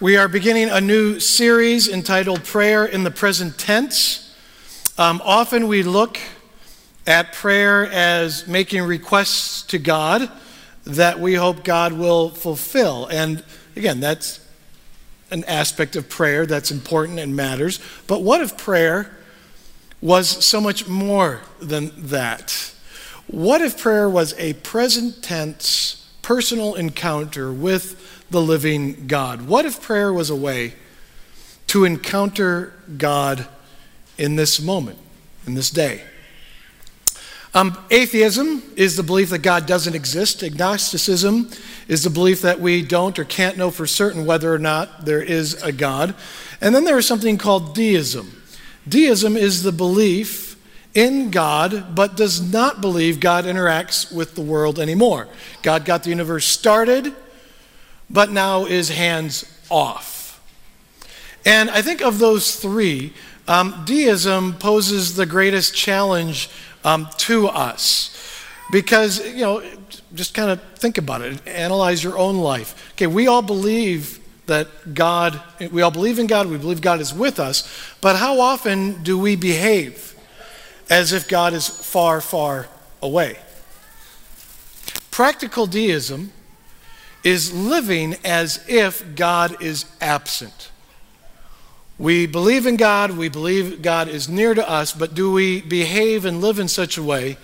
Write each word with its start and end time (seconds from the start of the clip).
We 0.00 0.16
are 0.16 0.28
beginning 0.28 0.70
a 0.70 0.80
new 0.80 1.20
series 1.20 1.86
entitled 1.86 2.42
Prayer 2.42 2.86
in 2.86 3.04
the 3.04 3.10
Present 3.10 3.58
Tense. 3.58 4.34
Um, 4.96 5.20
often 5.22 5.68
we 5.68 5.82
look 5.82 6.18
at 7.06 7.34
prayer 7.34 7.86
as 7.86 8.46
making 8.46 8.82
requests 8.84 9.60
to 9.64 9.78
God 9.78 10.32
that 10.84 11.20
we 11.20 11.34
hope 11.34 11.64
God 11.64 11.92
will 11.92 12.30
fulfill. 12.30 13.08
And 13.08 13.44
again, 13.76 14.00
that's 14.00 14.40
an 15.30 15.44
aspect 15.44 15.96
of 15.96 16.08
prayer 16.08 16.46
that's 16.46 16.70
important 16.70 17.18
and 17.18 17.36
matters. 17.36 17.78
But 18.06 18.22
what 18.22 18.40
if 18.40 18.56
prayer 18.56 19.14
was 20.00 20.30
so 20.30 20.62
much 20.62 20.88
more 20.88 21.42
than 21.60 21.92
that? 22.06 22.72
What 23.26 23.60
if 23.60 23.78
prayer 23.78 24.08
was 24.08 24.32
a 24.38 24.54
present 24.54 25.22
tense, 25.22 26.08
personal 26.22 26.74
encounter 26.74 27.52
with 27.52 28.19
the 28.30 28.40
living 28.40 29.06
God? 29.06 29.42
What 29.42 29.64
if 29.64 29.82
prayer 29.82 30.12
was 30.12 30.30
a 30.30 30.36
way 30.36 30.74
to 31.68 31.84
encounter 31.84 32.72
God 32.96 33.46
in 34.18 34.36
this 34.36 34.60
moment, 34.60 34.98
in 35.46 35.54
this 35.54 35.70
day? 35.70 36.02
Um, 37.52 37.76
atheism 37.90 38.62
is 38.76 38.96
the 38.96 39.02
belief 39.02 39.30
that 39.30 39.38
God 39.38 39.66
doesn't 39.66 39.96
exist. 39.96 40.44
Agnosticism 40.44 41.50
is 41.88 42.04
the 42.04 42.10
belief 42.10 42.42
that 42.42 42.60
we 42.60 42.82
don't 42.82 43.18
or 43.18 43.24
can't 43.24 43.56
know 43.56 43.72
for 43.72 43.88
certain 43.88 44.24
whether 44.24 44.54
or 44.54 44.58
not 44.58 45.04
there 45.04 45.22
is 45.22 45.60
a 45.62 45.72
God. 45.72 46.14
And 46.60 46.72
then 46.72 46.84
there 46.84 46.98
is 46.98 47.06
something 47.06 47.38
called 47.38 47.74
deism. 47.74 48.40
Deism 48.88 49.36
is 49.36 49.64
the 49.64 49.72
belief 49.72 50.56
in 50.94 51.30
God, 51.30 51.94
but 51.94 52.16
does 52.16 52.40
not 52.40 52.80
believe 52.80 53.18
God 53.18 53.44
interacts 53.44 54.14
with 54.14 54.36
the 54.36 54.42
world 54.42 54.78
anymore. 54.78 55.28
God 55.62 55.84
got 55.84 56.04
the 56.04 56.10
universe 56.10 56.46
started, 56.46 57.14
but 58.10 58.30
now 58.30 58.64
is 58.66 58.88
hands 58.88 59.44
off. 59.70 60.42
And 61.46 61.70
I 61.70 61.80
think 61.80 62.02
of 62.02 62.18
those 62.18 62.56
three, 62.56 63.12
um, 63.48 63.82
deism 63.86 64.54
poses 64.54 65.16
the 65.16 65.26
greatest 65.26 65.74
challenge 65.74 66.50
um, 66.84 67.08
to 67.18 67.48
us. 67.48 68.16
Because, 68.72 69.24
you 69.26 69.40
know, 69.40 69.62
just 70.14 70.34
kind 70.34 70.50
of 70.50 70.62
think 70.78 70.98
about 70.98 71.22
it, 71.22 71.40
analyze 71.46 72.04
your 72.04 72.18
own 72.18 72.38
life. 72.38 72.92
Okay, 72.94 73.06
we 73.06 73.26
all 73.26 73.42
believe 73.42 74.18
that 74.46 74.94
God, 74.94 75.40
we 75.70 75.82
all 75.82 75.90
believe 75.90 76.18
in 76.18 76.26
God, 76.26 76.48
we 76.48 76.58
believe 76.58 76.80
God 76.80 77.00
is 77.00 77.14
with 77.14 77.38
us, 77.38 77.68
but 78.00 78.16
how 78.16 78.40
often 78.40 79.02
do 79.02 79.16
we 79.18 79.36
behave 79.36 80.14
as 80.88 81.12
if 81.12 81.28
God 81.28 81.52
is 81.52 81.68
far, 81.68 82.20
far 82.20 82.68
away? 83.00 83.38
Practical 85.10 85.66
deism 85.66 86.32
is 87.22 87.52
living 87.52 88.16
as 88.24 88.64
if 88.68 89.14
God 89.14 89.62
is 89.62 89.84
absent. 90.00 90.70
We 91.98 92.26
believe 92.26 92.66
in 92.66 92.76
God, 92.76 93.10
we 93.10 93.28
believe 93.28 93.82
God 93.82 94.08
is 94.08 94.28
near 94.28 94.54
to 94.54 94.66
us, 94.68 94.92
but 94.92 95.14
do 95.14 95.30
we 95.30 95.60
behave 95.60 96.24
and 96.24 96.40
live 96.40 96.58
in 96.58 96.68
such 96.68 96.96
a 96.96 97.02
way 97.02 97.36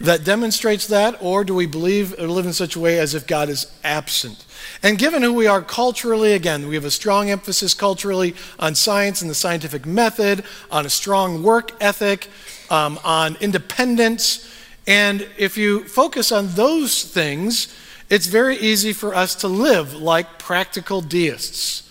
that 0.00 0.22
demonstrates 0.22 0.86
that, 0.86 1.20
or 1.20 1.42
do 1.42 1.52
we 1.52 1.66
believe 1.66 2.16
or 2.16 2.28
live 2.28 2.46
in 2.46 2.52
such 2.52 2.76
a 2.76 2.80
way 2.80 3.00
as 3.00 3.16
if 3.16 3.26
God 3.26 3.48
is 3.48 3.66
absent? 3.82 4.46
And 4.84 4.96
given 4.98 5.22
who 5.22 5.32
we 5.34 5.48
are 5.48 5.62
culturally, 5.62 6.34
again, 6.34 6.68
we 6.68 6.76
have 6.76 6.84
a 6.84 6.90
strong 6.90 7.30
emphasis 7.30 7.74
culturally 7.74 8.36
on 8.60 8.76
science 8.76 9.20
and 9.20 9.28
the 9.28 9.34
scientific 9.34 9.84
method, 9.84 10.44
on 10.70 10.86
a 10.86 10.90
strong 10.90 11.42
work 11.42 11.72
ethic, 11.80 12.28
um, 12.70 13.00
on 13.02 13.36
independence. 13.40 14.48
And 14.86 15.26
if 15.36 15.58
you 15.58 15.82
focus 15.84 16.30
on 16.30 16.54
those 16.54 17.02
things, 17.02 17.74
it's 18.10 18.26
very 18.26 18.56
easy 18.56 18.92
for 18.92 19.14
us 19.14 19.34
to 19.36 19.48
live 19.48 19.94
like 19.94 20.38
practical 20.38 21.00
deists. 21.00 21.84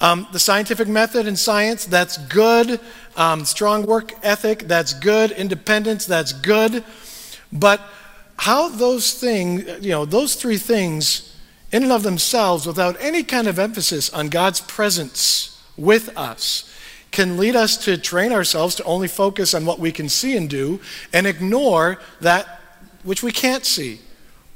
Um, 0.00 0.26
the 0.32 0.38
scientific 0.38 0.88
method 0.88 1.26
in 1.26 1.36
science, 1.36 1.84
that's 1.86 2.18
good. 2.18 2.80
Um, 3.16 3.44
strong 3.44 3.86
work 3.86 4.12
ethic, 4.22 4.60
that's 4.60 4.94
good. 4.94 5.30
Independence, 5.32 6.06
that's 6.06 6.32
good. 6.32 6.84
But 7.52 7.80
how 8.36 8.68
those 8.68 9.12
things, 9.14 9.64
you 9.84 9.90
know, 9.90 10.04
those 10.04 10.34
three 10.34 10.58
things 10.58 11.36
in 11.72 11.82
and 11.82 11.92
of 11.92 12.02
themselves, 12.02 12.66
without 12.66 12.96
any 13.00 13.22
kind 13.22 13.46
of 13.46 13.58
emphasis 13.58 14.12
on 14.12 14.28
God's 14.28 14.60
presence 14.60 15.62
with 15.76 16.16
us, 16.16 16.70
can 17.10 17.36
lead 17.36 17.54
us 17.54 17.76
to 17.84 17.96
train 17.96 18.32
ourselves 18.32 18.74
to 18.74 18.84
only 18.84 19.08
focus 19.08 19.54
on 19.54 19.64
what 19.64 19.78
we 19.78 19.92
can 19.92 20.08
see 20.08 20.36
and 20.36 20.50
do 20.50 20.80
and 21.12 21.26
ignore 21.26 22.00
that 22.20 22.60
which 23.04 23.22
we 23.22 23.30
can't 23.30 23.64
see 23.64 24.00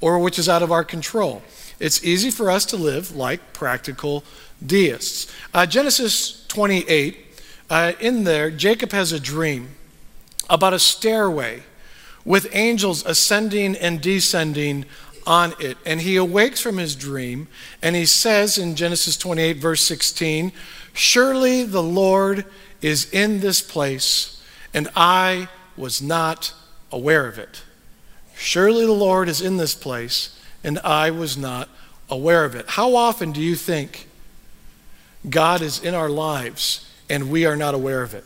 or 0.00 0.18
which 0.18 0.38
is 0.38 0.48
out 0.48 0.62
of 0.62 0.72
our 0.72 0.84
control. 0.84 1.42
It's 1.80 2.04
easy 2.04 2.30
for 2.30 2.50
us 2.50 2.64
to 2.66 2.76
live 2.76 3.14
like 3.14 3.52
practical 3.52 4.24
deists. 4.64 5.32
Uh, 5.54 5.66
Genesis 5.66 6.44
28, 6.48 7.16
uh, 7.70 7.92
in 8.00 8.24
there, 8.24 8.50
Jacob 8.50 8.92
has 8.92 9.12
a 9.12 9.20
dream 9.20 9.70
about 10.50 10.72
a 10.72 10.78
stairway 10.78 11.62
with 12.24 12.48
angels 12.52 13.04
ascending 13.06 13.76
and 13.76 14.00
descending 14.00 14.84
on 15.26 15.54
it. 15.60 15.76
And 15.86 16.00
he 16.00 16.16
awakes 16.16 16.60
from 16.60 16.78
his 16.78 16.96
dream 16.96 17.48
and 17.82 17.94
he 17.94 18.06
says 18.06 18.58
in 18.58 18.74
Genesis 18.74 19.16
28, 19.16 19.58
verse 19.58 19.82
16, 19.82 20.52
Surely 20.92 21.64
the 21.64 21.82
Lord 21.82 22.44
is 22.82 23.10
in 23.12 23.40
this 23.40 23.60
place, 23.60 24.42
and 24.74 24.88
I 24.96 25.48
was 25.76 26.02
not 26.02 26.52
aware 26.90 27.26
of 27.26 27.38
it. 27.38 27.62
Surely 28.38 28.86
the 28.86 28.92
Lord 28.92 29.28
is 29.28 29.40
in 29.40 29.56
this 29.56 29.74
place, 29.74 30.38
and 30.62 30.78
I 30.78 31.10
was 31.10 31.36
not 31.36 31.68
aware 32.08 32.44
of 32.44 32.54
it. 32.54 32.66
How 32.68 32.94
often 32.94 33.32
do 33.32 33.40
you 33.40 33.56
think 33.56 34.06
God 35.28 35.60
is 35.60 35.82
in 35.82 35.92
our 35.92 36.08
lives 36.08 36.88
and 37.10 37.30
we 37.30 37.44
are 37.44 37.56
not 37.56 37.74
aware 37.74 38.00
of 38.02 38.14
it? 38.14 38.24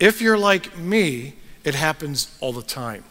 If 0.00 0.20
you're 0.20 0.36
like 0.36 0.76
me, 0.76 1.34
it 1.62 1.76
happens 1.76 2.36
all 2.40 2.52
the 2.52 2.62
time. 2.62 3.04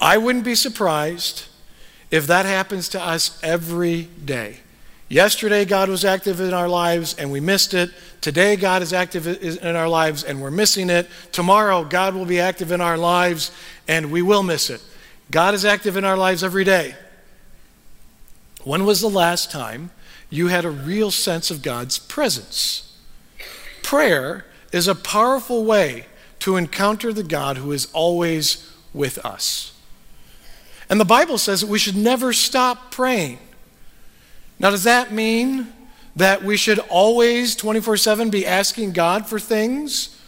I 0.00 0.16
wouldn't 0.16 0.46
be 0.46 0.54
surprised 0.54 1.44
if 2.10 2.26
that 2.26 2.46
happens 2.46 2.88
to 2.88 3.00
us 3.00 3.38
every 3.42 4.04
day. 4.24 4.60
Yesterday, 5.12 5.66
God 5.66 5.90
was 5.90 6.06
active 6.06 6.40
in 6.40 6.54
our 6.54 6.70
lives 6.70 7.14
and 7.18 7.30
we 7.30 7.38
missed 7.38 7.74
it. 7.74 7.90
Today, 8.22 8.56
God 8.56 8.80
is 8.80 8.94
active 8.94 9.26
in 9.26 9.76
our 9.76 9.86
lives 9.86 10.24
and 10.24 10.40
we're 10.40 10.50
missing 10.50 10.88
it. 10.88 11.06
Tomorrow, 11.32 11.84
God 11.84 12.14
will 12.14 12.24
be 12.24 12.40
active 12.40 12.72
in 12.72 12.80
our 12.80 12.96
lives 12.96 13.50
and 13.86 14.10
we 14.10 14.22
will 14.22 14.42
miss 14.42 14.70
it. 14.70 14.82
God 15.30 15.52
is 15.52 15.66
active 15.66 15.98
in 15.98 16.06
our 16.06 16.16
lives 16.16 16.42
every 16.42 16.64
day. 16.64 16.96
When 18.64 18.86
was 18.86 19.02
the 19.02 19.10
last 19.10 19.50
time 19.50 19.90
you 20.30 20.46
had 20.46 20.64
a 20.64 20.70
real 20.70 21.10
sense 21.10 21.50
of 21.50 21.60
God's 21.60 21.98
presence? 21.98 22.96
Prayer 23.82 24.46
is 24.72 24.88
a 24.88 24.94
powerful 24.94 25.66
way 25.66 26.06
to 26.38 26.56
encounter 26.56 27.12
the 27.12 27.22
God 27.22 27.58
who 27.58 27.72
is 27.72 27.86
always 27.92 28.66
with 28.94 29.22
us. 29.26 29.78
And 30.88 30.98
the 30.98 31.04
Bible 31.04 31.36
says 31.36 31.60
that 31.60 31.66
we 31.66 31.78
should 31.78 31.98
never 31.98 32.32
stop 32.32 32.90
praying. 32.90 33.40
Now, 34.58 34.70
does 34.70 34.84
that 34.84 35.12
mean 35.12 35.72
that 36.16 36.42
we 36.42 36.56
should 36.56 36.78
always, 36.78 37.56
24 37.56 37.96
7, 37.96 38.30
be 38.30 38.46
asking 38.46 38.92
God 38.92 39.26
for 39.26 39.38
things? 39.38 40.18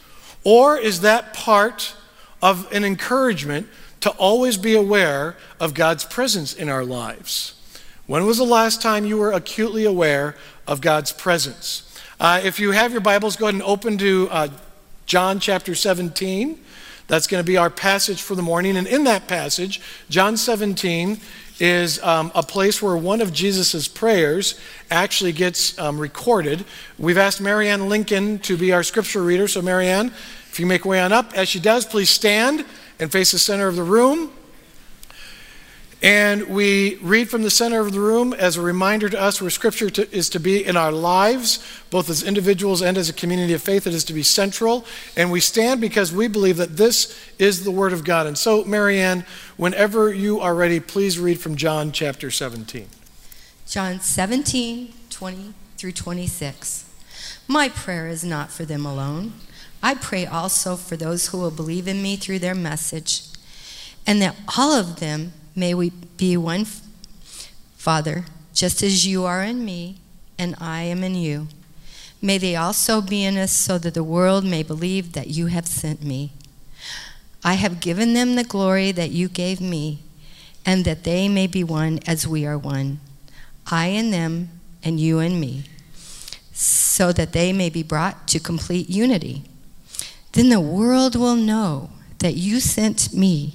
Or 0.45 0.77
is 0.77 1.01
that 1.01 1.33
part 1.33 1.95
of 2.43 2.71
an 2.73 2.85
encouragement 2.85 3.69
to 4.01 4.11
always 4.11 4.57
be 4.57 4.75
aware 4.75 5.37
of 5.59 5.73
God's 5.73 6.05
presence 6.05 6.53
in 6.55 6.69
our 6.69 6.85
lives? 6.85 7.55
When 8.07 8.27
was 8.27 8.37
the 8.37 8.45
last 8.45 8.83
time 8.83 9.07
you 9.07 9.17
were 9.17 9.33
acutely 9.33 9.87
aware 9.87 10.37
of 10.67 10.83
God's 10.83 11.11
presence? 11.11 11.91
Uh, 12.21 12.41
if 12.45 12.61
you 12.61 12.73
have 12.73 12.93
your 12.93 13.01
Bibles, 13.01 13.37
go 13.37 13.47
ahead 13.47 13.55
and 13.55 13.63
open 13.63 13.97
to 13.99 14.29
uh, 14.31 14.49
John 15.07 15.41
chapter 15.41 15.75
17. 15.75 16.61
That's 17.07 17.27
going 17.27 17.43
to 17.43 17.47
be 17.47 17.57
our 17.57 17.71
passage 17.71 18.21
for 18.21 18.35
the 18.35 18.43
morning. 18.43 18.77
And 18.77 18.87
in 18.87 19.05
that 19.05 19.27
passage, 19.27 19.81
John 20.11 20.37
17 20.37 21.19
is 21.61 22.03
um, 22.03 22.33
a 22.35 22.43
place 22.43 22.83
where 22.83 22.97
one 22.97 23.21
of 23.21 23.33
Jesus' 23.33 23.87
prayers 23.87 24.59
actually 24.91 25.33
gets 25.33 25.79
um, 25.79 25.99
recorded. 25.99 26.65
We've 26.99 27.19
asked 27.19 27.41
Marianne 27.41 27.89
Lincoln 27.89 28.39
to 28.41 28.57
be 28.57 28.73
our 28.73 28.83
scripture 28.83 29.23
reader. 29.23 29.47
So, 29.47 29.63
Marianne, 29.63 30.09
if 30.51 30.59
you 30.59 30.67
make 30.67 30.85
way 30.85 31.01
on 31.01 31.13
up, 31.13 31.33
as 31.35 31.49
she 31.49 31.61
does, 31.61 31.87
please 31.87 32.11
stand 32.11 32.65
and 32.99 33.11
face 33.11 33.33
the 33.33 33.39
center 33.39 33.69
of 33.69 33.77
the 33.77 33.83
room. 33.83 34.33
And 36.05 36.49
we 36.49 36.97
read 36.97 37.31
from 37.31 37.45
the 37.45 37.51
center 37.51 37.81
of 37.81 37.93
the 37.93 37.99
room 37.99 38.35
as 38.35 38.59
a 38.59 38.61
reminder 38.61 39.09
to 39.09 39.19
us 39.19 39.41
where 39.41 39.49
Scripture 39.49 39.89
to, 39.89 40.15
is 40.15 40.29
to 40.29 40.39
be 40.39 40.63
in 40.63 40.77
our 40.77 40.93
lives, 40.93 41.67
both 41.89 42.11
as 42.11 42.23
individuals 42.23 42.83
and 42.83 42.99
as 42.99 43.09
a 43.09 43.15
community 43.15 43.55
of 43.55 43.63
faith. 43.63 43.87
It 43.87 43.95
is 43.95 44.05
to 44.05 44.13
be 44.13 44.23
central. 44.23 44.85
And 45.17 45.33
we 45.33 45.41
stand 45.41 45.81
because 45.81 46.13
we 46.13 46.29
believe 46.29 46.59
that 46.59 46.77
this 46.77 47.19
is 47.39 47.65
the 47.65 47.71
Word 47.71 47.95
of 47.95 48.05
God. 48.05 48.27
And 48.27 48.37
so, 48.37 48.65
Marianne, 48.65 49.25
whenever 49.57 50.13
you 50.13 50.41
are 50.41 50.55
ready, 50.55 50.79
please 50.79 51.19
read 51.19 51.41
from 51.41 51.57
John 51.57 51.91
chapter 51.91 52.31
17. 52.31 52.87
John 53.67 53.99
17, 53.99 54.93
20 55.09 55.55
through 55.79 55.93
26. 55.93 56.85
My 57.49 57.71
prayer 57.71 58.09
is 58.09 58.23
not 58.23 58.51
for 58.51 58.67
them 58.67 58.85
alone. 58.85 59.33
I 59.83 59.95
pray 59.95 60.27
also 60.27 60.77
for 60.77 60.99
those 60.99 61.29
who 61.29 61.39
will 61.39 61.51
believe 61.51 61.89
in 61.89 62.03
me 62.03 62.17
through 62.17 62.41
their 62.41 62.55
message, 62.55 63.23
and 64.07 64.21
that 64.21 64.37
all 64.59 64.73
of 64.73 65.01
them 65.01 65.33
May 65.57 65.73
we 65.75 65.91
be 65.91 66.37
one, 66.37 66.67
Father, 67.77 68.25
just 68.53 68.83
as 68.83 69.07
you 69.07 69.25
are 69.25 69.43
in 69.43 69.65
me 69.65 69.99
and 70.39 70.55
I 70.61 70.83
am 70.83 71.05
in 71.05 71.15
you. 71.15 71.49
May 72.21 72.39
they 72.39 72.57
also 72.57 73.01
be 73.01 73.25
in 73.25 73.37
us 73.37 73.53
so 73.53 73.79
that 73.79 73.95
the 73.95 74.03
world 74.03 74.45
may 74.45 74.63
believe 74.63 75.13
that 75.13 75.29
you 75.29 75.47
have 75.47 75.67
sent 75.67 76.03
me. 76.03 76.33
I 77.45 77.55
have 77.55 77.81
given 77.81 78.15
them 78.15 78.35
the 78.35 78.45
glory 78.45 78.91
that 78.93 79.11
you 79.11 79.29
gave 79.29 79.61
me, 79.61 79.99
and 80.65 80.85
that 80.87 81.05
they 81.05 81.29
may 81.29 81.47
be 81.47 81.63
one 81.63 82.01
as 82.07 82.27
we 82.27 82.47
are 82.47 82.57
one. 82.57 82.99
I 83.71 83.89
and 83.89 84.13
them, 84.13 84.49
and 84.83 84.99
you 84.99 85.19
and 85.19 85.39
me, 85.39 85.65
so 86.53 87.13
that 87.13 87.33
they 87.33 87.53
may 87.53 87.69
be 87.69 87.83
brought 87.83 88.27
to 88.29 88.41
complete 88.41 88.89
unity. 88.89 89.45
Then 90.33 90.49
the 90.49 90.61
world 90.61 91.15
will 91.15 91.37
know 91.37 91.91
that 92.21 92.35
you 92.35 92.61
sent 92.61 93.13
me 93.13 93.55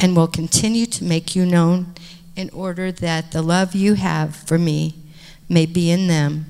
and 0.00 0.16
will 0.16 0.26
continue 0.26 0.86
to 0.86 1.04
make 1.04 1.36
you 1.36 1.44
known 1.44 1.94
in 2.34 2.48
order 2.50 2.90
that 2.90 3.32
the 3.32 3.42
love 3.42 3.74
you 3.74 3.94
have 3.94 4.34
for 4.34 4.58
me 4.58 4.94
may 5.48 5.66
be 5.66 5.90
in 5.90 6.06
them 6.06 6.46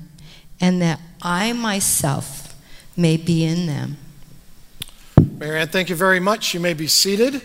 and 0.61 0.81
that 0.81 1.00
I 1.20 1.52
myself 1.52 2.55
may 2.97 3.17
be 3.17 3.44
in 3.44 3.67
them. 3.67 3.97
Marianne, 5.38 5.69
thank 5.69 5.88
you 5.88 5.97
very 5.97 6.20
much. 6.20 6.55
You 6.55 6.61
may 6.61 6.75
be 6.75 6.87
seated. 6.87 7.43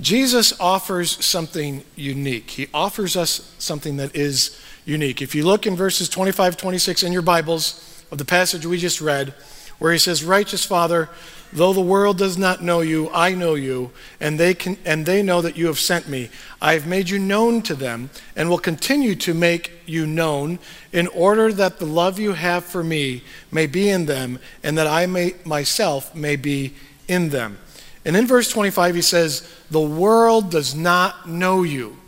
Jesus 0.00 0.52
offers 0.58 1.24
something 1.24 1.84
unique. 1.94 2.50
He 2.50 2.68
offers 2.74 3.16
us 3.16 3.54
something 3.58 3.98
that 3.98 4.16
is 4.16 4.58
unique. 4.84 5.22
If 5.22 5.34
you 5.34 5.44
look 5.44 5.66
in 5.66 5.76
verses 5.76 6.08
25, 6.08 6.56
26 6.56 7.02
in 7.02 7.12
your 7.12 7.22
Bibles 7.22 8.04
of 8.10 8.18
the 8.18 8.24
passage 8.24 8.66
we 8.66 8.78
just 8.78 9.00
read, 9.00 9.34
where 9.78 9.92
he 9.92 9.98
says, 9.98 10.22
Righteous 10.24 10.64
Father, 10.64 11.08
though 11.52 11.72
the 11.72 11.80
world 11.80 12.18
does 12.18 12.38
not 12.38 12.62
know 12.62 12.80
you, 12.80 13.10
I 13.10 13.34
know 13.34 13.54
you, 13.54 13.90
and 14.20 14.38
they, 14.38 14.54
can, 14.54 14.78
and 14.84 15.04
they 15.04 15.22
know 15.22 15.40
that 15.40 15.56
you 15.56 15.66
have 15.66 15.78
sent 15.78 16.08
me. 16.08 16.30
I 16.60 16.74
have 16.74 16.86
made 16.86 17.08
you 17.08 17.18
known 17.18 17.62
to 17.62 17.74
them, 17.74 18.10
and 18.36 18.48
will 18.48 18.58
continue 18.58 19.14
to 19.16 19.34
make 19.34 19.72
you 19.86 20.06
known, 20.06 20.58
in 20.92 21.08
order 21.08 21.52
that 21.52 21.78
the 21.78 21.86
love 21.86 22.18
you 22.18 22.32
have 22.32 22.64
for 22.64 22.84
me 22.84 23.22
may 23.50 23.66
be 23.66 23.88
in 23.88 24.06
them, 24.06 24.38
and 24.62 24.78
that 24.78 24.86
I 24.86 25.06
may, 25.06 25.34
myself 25.44 26.14
may 26.14 26.36
be 26.36 26.74
in 27.08 27.30
them. 27.30 27.58
And 28.04 28.16
in 28.16 28.26
verse 28.26 28.50
25, 28.50 28.94
he 28.94 29.02
says, 29.02 29.48
The 29.70 29.80
world 29.80 30.50
does 30.50 30.74
not 30.74 31.28
know 31.28 31.62
you. 31.62 31.98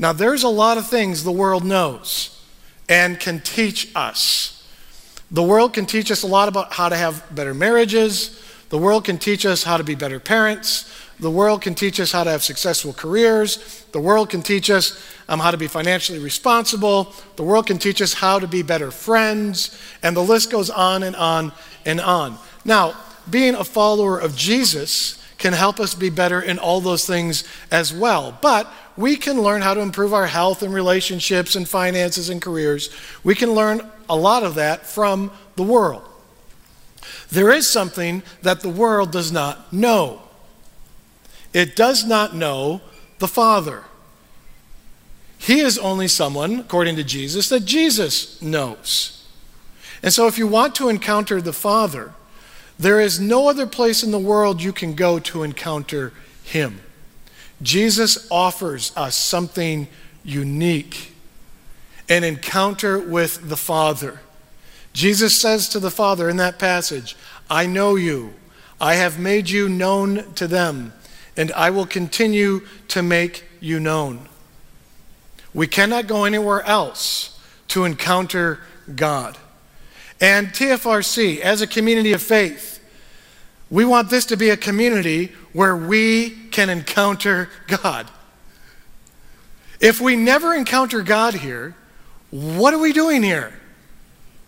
Now, 0.00 0.14
there's 0.14 0.44
a 0.44 0.48
lot 0.48 0.78
of 0.78 0.88
things 0.88 1.24
the 1.24 1.30
world 1.30 1.62
knows 1.62 2.42
and 2.88 3.20
can 3.20 3.38
teach 3.40 3.94
us. 3.94 4.66
The 5.30 5.42
world 5.42 5.74
can 5.74 5.84
teach 5.84 6.10
us 6.10 6.22
a 6.22 6.26
lot 6.26 6.48
about 6.48 6.72
how 6.72 6.88
to 6.88 6.96
have 6.96 7.22
better 7.34 7.52
marriages. 7.52 8.42
The 8.70 8.78
world 8.78 9.04
can 9.04 9.18
teach 9.18 9.44
us 9.44 9.62
how 9.62 9.76
to 9.76 9.84
be 9.84 9.94
better 9.94 10.18
parents. 10.18 10.90
The 11.18 11.30
world 11.30 11.60
can 11.60 11.74
teach 11.74 12.00
us 12.00 12.12
how 12.12 12.24
to 12.24 12.30
have 12.30 12.42
successful 12.42 12.94
careers. 12.94 13.84
The 13.92 14.00
world 14.00 14.30
can 14.30 14.40
teach 14.40 14.70
us 14.70 14.98
um, 15.28 15.38
how 15.38 15.50
to 15.50 15.58
be 15.58 15.66
financially 15.66 16.18
responsible. 16.18 17.12
The 17.36 17.42
world 17.42 17.66
can 17.66 17.76
teach 17.76 18.00
us 18.00 18.14
how 18.14 18.38
to 18.38 18.48
be 18.48 18.62
better 18.62 18.90
friends. 18.90 19.78
And 20.02 20.16
the 20.16 20.22
list 20.22 20.50
goes 20.50 20.70
on 20.70 21.02
and 21.02 21.14
on 21.14 21.52
and 21.84 22.00
on. 22.00 22.38
Now, 22.64 22.94
being 23.28 23.54
a 23.54 23.64
follower 23.64 24.18
of 24.18 24.34
Jesus 24.34 25.19
can 25.40 25.54
help 25.54 25.80
us 25.80 25.94
be 25.94 26.10
better 26.10 26.40
in 26.40 26.58
all 26.58 26.80
those 26.80 27.06
things 27.06 27.44
as 27.72 27.92
well. 27.92 28.38
But 28.40 28.70
we 28.96 29.16
can 29.16 29.40
learn 29.40 29.62
how 29.62 29.74
to 29.74 29.80
improve 29.80 30.12
our 30.14 30.26
health 30.26 30.62
and 30.62 30.72
relationships 30.72 31.56
and 31.56 31.68
finances 31.68 32.28
and 32.28 32.40
careers. 32.40 32.90
We 33.24 33.34
can 33.34 33.52
learn 33.52 33.80
a 34.08 34.14
lot 34.14 34.44
of 34.44 34.54
that 34.56 34.86
from 34.86 35.32
the 35.56 35.62
world. 35.62 36.02
There 37.30 37.50
is 37.50 37.66
something 37.66 38.22
that 38.42 38.60
the 38.60 38.68
world 38.68 39.10
does 39.10 39.32
not 39.32 39.72
know. 39.72 40.20
It 41.54 41.74
does 41.74 42.04
not 42.04 42.36
know 42.36 42.82
the 43.18 43.28
Father. 43.28 43.84
He 45.38 45.60
is 45.60 45.78
only 45.78 46.06
someone, 46.06 46.60
according 46.60 46.96
to 46.96 47.04
Jesus, 47.04 47.48
that 47.48 47.64
Jesus 47.64 48.40
knows. 48.42 49.26
And 50.02 50.12
so, 50.12 50.26
if 50.26 50.36
you 50.36 50.46
want 50.46 50.74
to 50.74 50.90
encounter 50.90 51.40
the 51.40 51.52
Father, 51.54 52.12
there 52.80 52.98
is 52.98 53.20
no 53.20 53.48
other 53.48 53.66
place 53.66 54.02
in 54.02 54.10
the 54.10 54.18
world 54.18 54.62
you 54.62 54.72
can 54.72 54.94
go 54.94 55.18
to 55.18 55.42
encounter 55.42 56.12
Him. 56.42 56.80
Jesus 57.60 58.26
offers 58.30 58.90
us 58.96 59.14
something 59.14 59.86
unique 60.24 61.12
an 62.08 62.24
encounter 62.24 62.98
with 62.98 63.48
the 63.48 63.56
Father. 63.56 64.20
Jesus 64.92 65.40
says 65.40 65.68
to 65.68 65.78
the 65.78 65.92
Father 65.92 66.28
in 66.28 66.38
that 66.38 66.58
passage, 66.58 67.16
I 67.48 67.66
know 67.66 67.94
you, 67.94 68.34
I 68.80 68.94
have 68.94 69.18
made 69.18 69.48
you 69.48 69.68
known 69.68 70.32
to 70.34 70.48
them, 70.48 70.92
and 71.36 71.52
I 71.52 71.70
will 71.70 71.86
continue 71.86 72.66
to 72.88 73.02
make 73.02 73.44
you 73.60 73.78
known. 73.78 74.28
We 75.54 75.68
cannot 75.68 76.08
go 76.08 76.24
anywhere 76.24 76.62
else 76.62 77.38
to 77.68 77.84
encounter 77.84 78.58
God. 78.96 79.38
And 80.20 80.48
TFRC, 80.48 81.40
as 81.40 81.62
a 81.62 81.66
community 81.66 82.12
of 82.12 82.22
faith, 82.22 82.78
we 83.70 83.84
want 83.84 84.10
this 84.10 84.26
to 84.26 84.36
be 84.36 84.50
a 84.50 84.56
community 84.56 85.32
where 85.52 85.76
we 85.76 86.30
can 86.50 86.68
encounter 86.68 87.48
God. 87.66 88.10
If 89.80 90.00
we 90.00 90.16
never 90.16 90.54
encounter 90.54 91.02
God 91.02 91.34
here, 91.34 91.74
what 92.30 92.74
are 92.74 92.78
we 92.78 92.92
doing 92.92 93.22
here? 93.22 93.52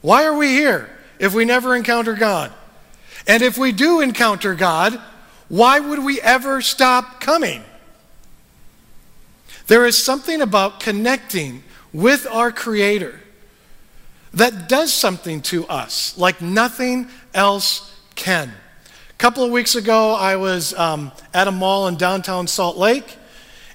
Why 0.02 0.24
are 0.24 0.36
we 0.36 0.48
here 0.48 0.90
if 1.19 1.32
we 1.32 1.44
never 1.44 1.74
encounter 1.74 2.14
God? 2.14 2.52
And 3.26 3.42
if 3.42 3.56
we 3.56 3.72
do 3.72 4.00
encounter 4.00 4.54
God, 4.54 5.00
why 5.48 5.80
would 5.80 6.00
we 6.04 6.20
ever 6.20 6.60
stop 6.60 7.20
coming? 7.20 7.62
There 9.69 9.86
is 9.86 10.02
something 10.02 10.43
about 10.43 10.81
connecting 10.81 11.62
with 11.93 12.26
our 12.26 12.50
Creator 12.50 13.21
that 14.34 14.69
does 14.69 14.93
something 14.93 15.43
to 15.43 15.67
us 15.67 16.17
like 16.17 16.41
nothing 16.41 17.08
else 17.34 17.94
can. 18.15 18.48
A 19.10 19.12
couple 19.19 19.44
of 19.44 19.51
weeks 19.51 19.74
ago, 19.74 20.15
I 20.15 20.36
was 20.36 20.74
um, 20.74 21.12
at 21.32 21.48
a 21.48 21.53
mall 21.53 21.89
in 21.89 21.96
downtown 21.96 22.46
Salt 22.46 22.77
Lake 22.77 23.19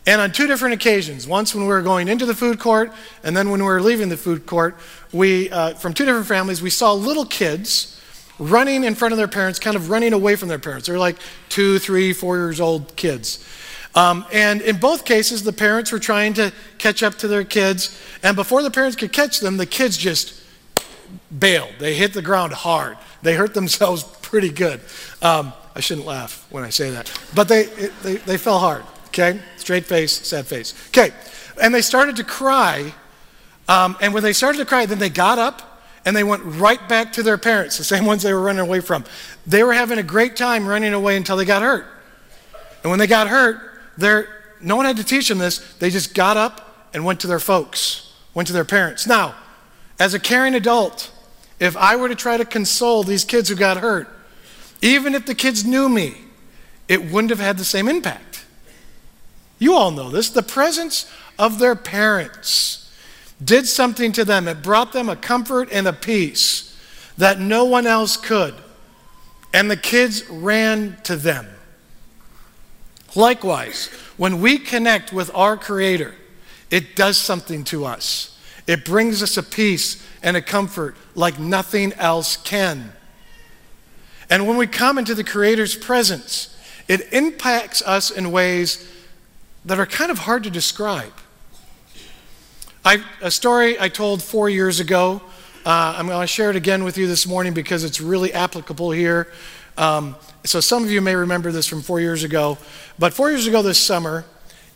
and 0.07 0.21
on 0.21 0.31
two 0.31 0.47
different 0.47 0.73
occasions, 0.73 1.27
once 1.27 1.53
when 1.53 1.65
we 1.65 1.69
were 1.69 1.81
going 1.81 2.07
into 2.07 2.25
the 2.25 2.33
food 2.33 2.59
court, 2.59 2.93
and 3.25 3.35
then 3.35 3.49
when 3.49 3.59
we 3.59 3.67
were 3.67 3.81
leaving 3.81 4.07
the 4.07 4.15
food 4.15 4.45
court, 4.45 4.77
we, 5.11 5.49
uh, 5.49 5.73
from 5.73 5.93
two 5.93 6.05
different 6.05 6.27
families, 6.27 6.61
we 6.61 6.69
saw 6.69 6.93
little 6.93 7.25
kids 7.25 8.01
running 8.39 8.85
in 8.85 8.95
front 8.95 9.11
of 9.11 9.17
their 9.17 9.27
parents, 9.27 9.59
kind 9.59 9.75
of 9.75 9.89
running 9.89 10.13
away 10.13 10.37
from 10.37 10.47
their 10.47 10.59
parents. 10.59 10.87
They're 10.87 10.97
like 10.97 11.17
two, 11.49 11.77
three, 11.77 12.13
four 12.13 12.37
years 12.37 12.61
old 12.61 12.95
kids. 12.95 13.45
Um, 13.95 14.25
and 14.31 14.61
in 14.61 14.77
both 14.77 15.03
cases, 15.03 15.43
the 15.43 15.51
parents 15.51 15.91
were 15.91 15.99
trying 15.99 16.33
to 16.35 16.53
catch 16.77 17.03
up 17.03 17.15
to 17.15 17.27
their 17.27 17.43
kids, 17.43 18.01
and 18.23 18.37
before 18.37 18.63
the 18.63 18.71
parents 18.71 18.95
could 18.95 19.11
catch 19.11 19.41
them, 19.41 19.57
the 19.57 19.65
kids 19.65 19.97
just 19.97 20.41
bailed. 21.37 21.73
They 21.79 21.93
hit 21.93 22.13
the 22.13 22.21
ground 22.21 22.53
hard. 22.53 22.97
They 23.21 23.35
hurt 23.35 23.53
themselves 23.53 24.03
pretty 24.03 24.49
good. 24.49 24.81
Um, 25.21 25.53
I 25.75 25.79
shouldn't 25.79 26.07
laugh 26.07 26.45
when 26.49 26.63
I 26.63 26.69
say 26.69 26.89
that, 26.91 27.11
but 27.35 27.47
they, 27.47 27.61
it, 27.65 27.93
they, 28.01 28.15
they 28.17 28.37
fell 28.37 28.59
hard. 28.59 28.83
Okay? 29.07 29.39
Straight 29.57 29.85
face, 29.85 30.11
sad 30.27 30.45
face. 30.45 30.73
Okay. 30.89 31.11
And 31.61 31.73
they 31.73 31.81
started 31.81 32.15
to 32.17 32.23
cry. 32.23 32.93
Um, 33.67 33.97
and 34.01 34.13
when 34.13 34.23
they 34.23 34.33
started 34.33 34.59
to 34.59 34.65
cry, 34.65 34.85
then 34.85 34.99
they 34.99 35.09
got 35.09 35.39
up 35.39 35.81
and 36.05 36.15
they 36.15 36.23
went 36.23 36.43
right 36.43 36.87
back 36.87 37.11
to 37.13 37.23
their 37.23 37.37
parents, 37.37 37.77
the 37.77 37.83
same 37.83 38.05
ones 38.05 38.23
they 38.23 38.33
were 38.33 38.41
running 38.41 38.61
away 38.61 38.79
from. 38.79 39.03
They 39.45 39.63
were 39.63 39.73
having 39.73 39.97
a 39.97 40.03
great 40.03 40.35
time 40.35 40.67
running 40.67 40.93
away 40.93 41.17
until 41.17 41.35
they 41.35 41.45
got 41.45 41.61
hurt. 41.61 41.85
And 42.83 42.89
when 42.89 42.99
they 42.99 43.07
got 43.07 43.27
hurt, 43.27 43.59
no 44.61 44.75
one 44.75 44.85
had 44.85 44.97
to 44.97 45.03
teach 45.03 45.27
them 45.27 45.37
this. 45.37 45.57
They 45.79 45.89
just 45.89 46.13
got 46.13 46.37
up 46.37 46.89
and 46.93 47.03
went 47.03 47.19
to 47.21 47.27
their 47.27 47.39
folks, 47.39 48.13
went 48.33 48.47
to 48.47 48.53
their 48.53 48.65
parents. 48.65 49.05
Now, 49.05 49.35
as 49.99 50.13
a 50.13 50.19
caring 50.19 50.55
adult, 50.55 51.11
if 51.59 51.75
I 51.75 51.95
were 51.95 52.09
to 52.09 52.15
try 52.15 52.37
to 52.37 52.45
console 52.45 53.03
these 53.03 53.25
kids 53.25 53.49
who 53.49 53.55
got 53.55 53.77
hurt, 53.77 54.07
even 54.81 55.15
if 55.15 55.25
the 55.25 55.35
kids 55.35 55.65
knew 55.65 55.89
me, 55.89 56.15
it 56.87 57.11
wouldn't 57.11 57.31
have 57.31 57.39
had 57.39 57.57
the 57.57 57.65
same 57.65 57.87
impact. 57.87 58.45
You 59.59 59.73
all 59.73 59.91
know 59.91 60.09
this. 60.09 60.29
The 60.29 60.43
presence 60.43 61.11
of 61.39 61.59
their 61.59 61.75
parents 61.75 62.91
did 63.43 63.67
something 63.67 64.11
to 64.13 64.25
them. 64.25 64.47
It 64.47 64.61
brought 64.61 64.93
them 64.93 65.09
a 65.09 65.15
comfort 65.15 65.69
and 65.71 65.87
a 65.87 65.93
peace 65.93 66.77
that 67.17 67.39
no 67.39 67.65
one 67.65 67.87
else 67.87 68.17
could. 68.17 68.53
And 69.53 69.71
the 69.71 69.77
kids 69.77 70.29
ran 70.29 70.97
to 71.03 71.15
them. 71.15 71.47
Likewise, 73.15 73.87
when 74.17 74.41
we 74.41 74.59
connect 74.59 75.11
with 75.11 75.33
our 75.33 75.57
Creator, 75.57 76.13
it 76.69 76.95
does 76.95 77.17
something 77.17 77.63
to 77.65 77.85
us. 77.85 78.36
It 78.67 78.83
brings 78.83 79.23
us 79.23 79.37
a 79.37 79.43
peace 79.43 80.05
and 80.21 80.35
a 80.35 80.41
comfort 80.41 80.95
like 81.15 81.39
nothing 81.39 81.93
else 81.93 82.35
can. 82.37 82.91
And 84.29 84.45
when 84.45 84.57
we 84.57 84.67
come 84.67 84.97
into 84.97 85.15
the 85.15 85.23
Creator's 85.23 85.75
presence, 85.75 86.55
it 86.89 87.13
impacts 87.13 87.81
us 87.81 88.11
in 88.11 88.31
ways 88.31 88.91
that 89.65 89.79
are 89.79 89.85
kind 89.85 90.11
of 90.11 90.19
hard 90.19 90.43
to 90.43 90.49
describe. 90.49 91.13
I, 92.83 93.03
a 93.21 93.31
story 93.31 93.79
I 93.79 93.89
told 93.89 94.21
four 94.21 94.49
years 94.49 94.79
ago, 94.79 95.21
uh, 95.65 95.95
I'm 95.97 96.07
going 96.07 96.21
to 96.21 96.27
share 96.27 96.49
it 96.49 96.55
again 96.55 96.83
with 96.83 96.97
you 96.97 97.07
this 97.07 97.27
morning 97.27 97.53
because 97.53 97.83
it's 97.83 97.99
really 97.99 98.33
applicable 98.33 98.91
here. 98.91 99.31
Um, 99.77 100.15
so 100.45 100.59
some 100.59 100.83
of 100.83 100.91
you 100.91 101.01
may 101.01 101.15
remember 101.15 101.51
this 101.51 101.67
from 101.67 101.81
four 101.81 101.99
years 101.99 102.23
ago. 102.23 102.57
But 102.97 103.13
four 103.13 103.29
years 103.29 103.47
ago 103.47 103.61
this 103.61 103.79
summer, 103.79 104.23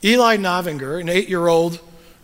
Eli 0.03 0.37
Novinger, 0.37 0.99
an 0.99 1.07
eight 1.07 1.29
year 1.29 1.47
old 1.47 1.79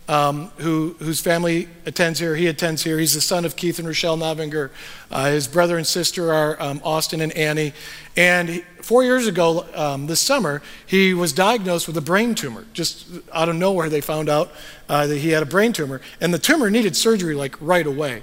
um, 0.08 0.50
who, 0.56 0.96
whose 0.98 1.20
family 1.20 1.68
attends 1.84 2.18
here. 2.18 2.34
He 2.34 2.46
attends 2.46 2.82
here. 2.82 2.98
He's 2.98 3.14
the 3.14 3.20
son 3.20 3.44
of 3.44 3.56
Keith 3.56 3.78
and 3.78 3.86
Rochelle 3.86 4.16
Novinger. 4.16 4.70
Uh, 5.10 5.30
his 5.30 5.46
brother 5.46 5.76
and 5.76 5.86
sister 5.86 6.32
are 6.32 6.60
um, 6.60 6.80
Austin 6.82 7.20
and 7.20 7.32
Annie. 7.32 7.74
And 8.16 8.48
he, 8.48 8.60
four 8.80 9.04
years 9.04 9.26
ago, 9.26 9.66
um, 9.74 10.06
this 10.06 10.20
summer, 10.20 10.62
he 10.86 11.12
was 11.12 11.32
diagnosed 11.34 11.86
with 11.86 11.96
a 11.98 12.00
brain 12.00 12.34
tumor. 12.34 12.64
Just 12.72 13.06
out 13.32 13.50
of 13.50 13.56
nowhere, 13.56 13.90
they 13.90 14.00
found 14.00 14.30
out 14.30 14.50
uh, 14.88 15.06
that 15.06 15.18
he 15.18 15.28
had 15.28 15.42
a 15.42 15.46
brain 15.46 15.74
tumor. 15.74 16.00
And 16.20 16.32
the 16.32 16.38
tumor 16.38 16.70
needed 16.70 16.96
surgery 16.96 17.34
like 17.34 17.54
right 17.60 17.86
away. 17.86 18.22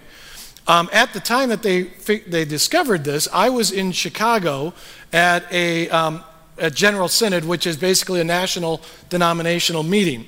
Um, 0.68 0.90
at 0.92 1.14
the 1.14 1.20
time 1.20 1.50
that 1.50 1.62
they, 1.62 1.84
they 2.28 2.44
discovered 2.44 3.04
this, 3.04 3.28
I 3.32 3.50
was 3.50 3.72
in 3.72 3.92
Chicago 3.92 4.74
at 5.14 5.46
a, 5.54 5.88
um, 5.90 6.24
a 6.58 6.72
General 6.72 7.08
Synod, 7.08 7.46
which 7.46 7.68
is 7.68 7.78
basically 7.78 8.20
a 8.20 8.24
national 8.24 8.82
denominational 9.10 9.84
meeting. 9.84 10.26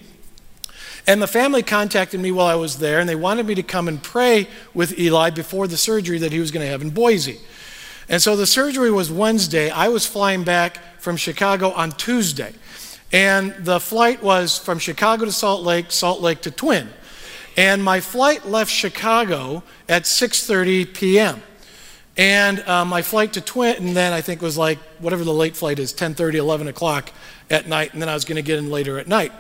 And 1.08 1.22
the 1.22 1.28
family 1.28 1.64
contacted 1.64 2.20
me 2.20 2.32
while 2.34 2.48
I 2.48 2.56
was 2.56 2.80
there, 2.80 3.00
and 3.00 3.08
they 3.08 3.16
wanted 3.16 3.46
me 3.46 3.56
to 3.56 3.64
come 3.64 3.88
and 3.88 4.04
pray 4.04 4.48
with 4.74 5.00
Eli 5.00 5.30
before 5.30 5.66
the 5.66 5.78
surgery 5.78 6.20
that 6.20 6.34
he 6.34 6.40
was 6.40 6.52
going 6.52 6.66
to 6.66 6.70
have 6.70 6.82
in 6.82 6.90
Boise. 6.90 7.40
And 8.10 8.22
so 8.22 8.36
the 8.36 8.46
surgery 8.46 8.92
was 8.92 9.10
Wednesday. 9.10 9.70
I 9.70 9.88
was 9.88 10.06
flying 10.06 10.44
back 10.44 10.80
from 11.00 11.16
Chicago 11.16 11.72
on 11.72 11.92
Tuesday. 11.94 12.54
And 13.14 13.56
the 13.60 13.80
flight 13.80 14.22
was 14.22 14.58
from 14.58 14.80
Chicago 14.80 15.24
to 15.24 15.32
Salt 15.32 15.64
Lake, 15.64 15.92
Salt 15.92 16.22
Lake 16.22 16.42
to 16.42 16.52
Twin. 16.52 16.90
And 17.56 17.82
my 17.82 18.02
flight 18.02 18.46
left 18.46 18.70
Chicago 18.70 19.64
at 19.88 20.04
6:30 20.04 20.94
p.m. 20.94 21.42
And 22.18 22.60
uh, 22.62 22.84
my 22.84 23.02
flight 23.02 23.34
to 23.34 23.42
Twin, 23.42 23.76
and 23.78 23.96
then 23.96 24.12
I 24.12 24.22
think 24.22 24.42
was 24.42 24.58
like 24.58 24.80
whatever 25.00 25.24
the 25.24 25.34
late 25.34 25.56
flight 25.56 25.80
is, 25.80 25.94
10:30, 25.94 26.36
11 26.36 26.68
o'clock 26.68 27.12
at 27.50 27.68
night, 27.68 27.94
and 27.94 28.02
then 28.02 28.10
I 28.10 28.14
was 28.14 28.26
going 28.26 28.36
to 28.36 28.42
get 28.42 28.60
in 28.60 28.70
later 28.70 29.00
at 29.00 29.08
night. 29.08 29.32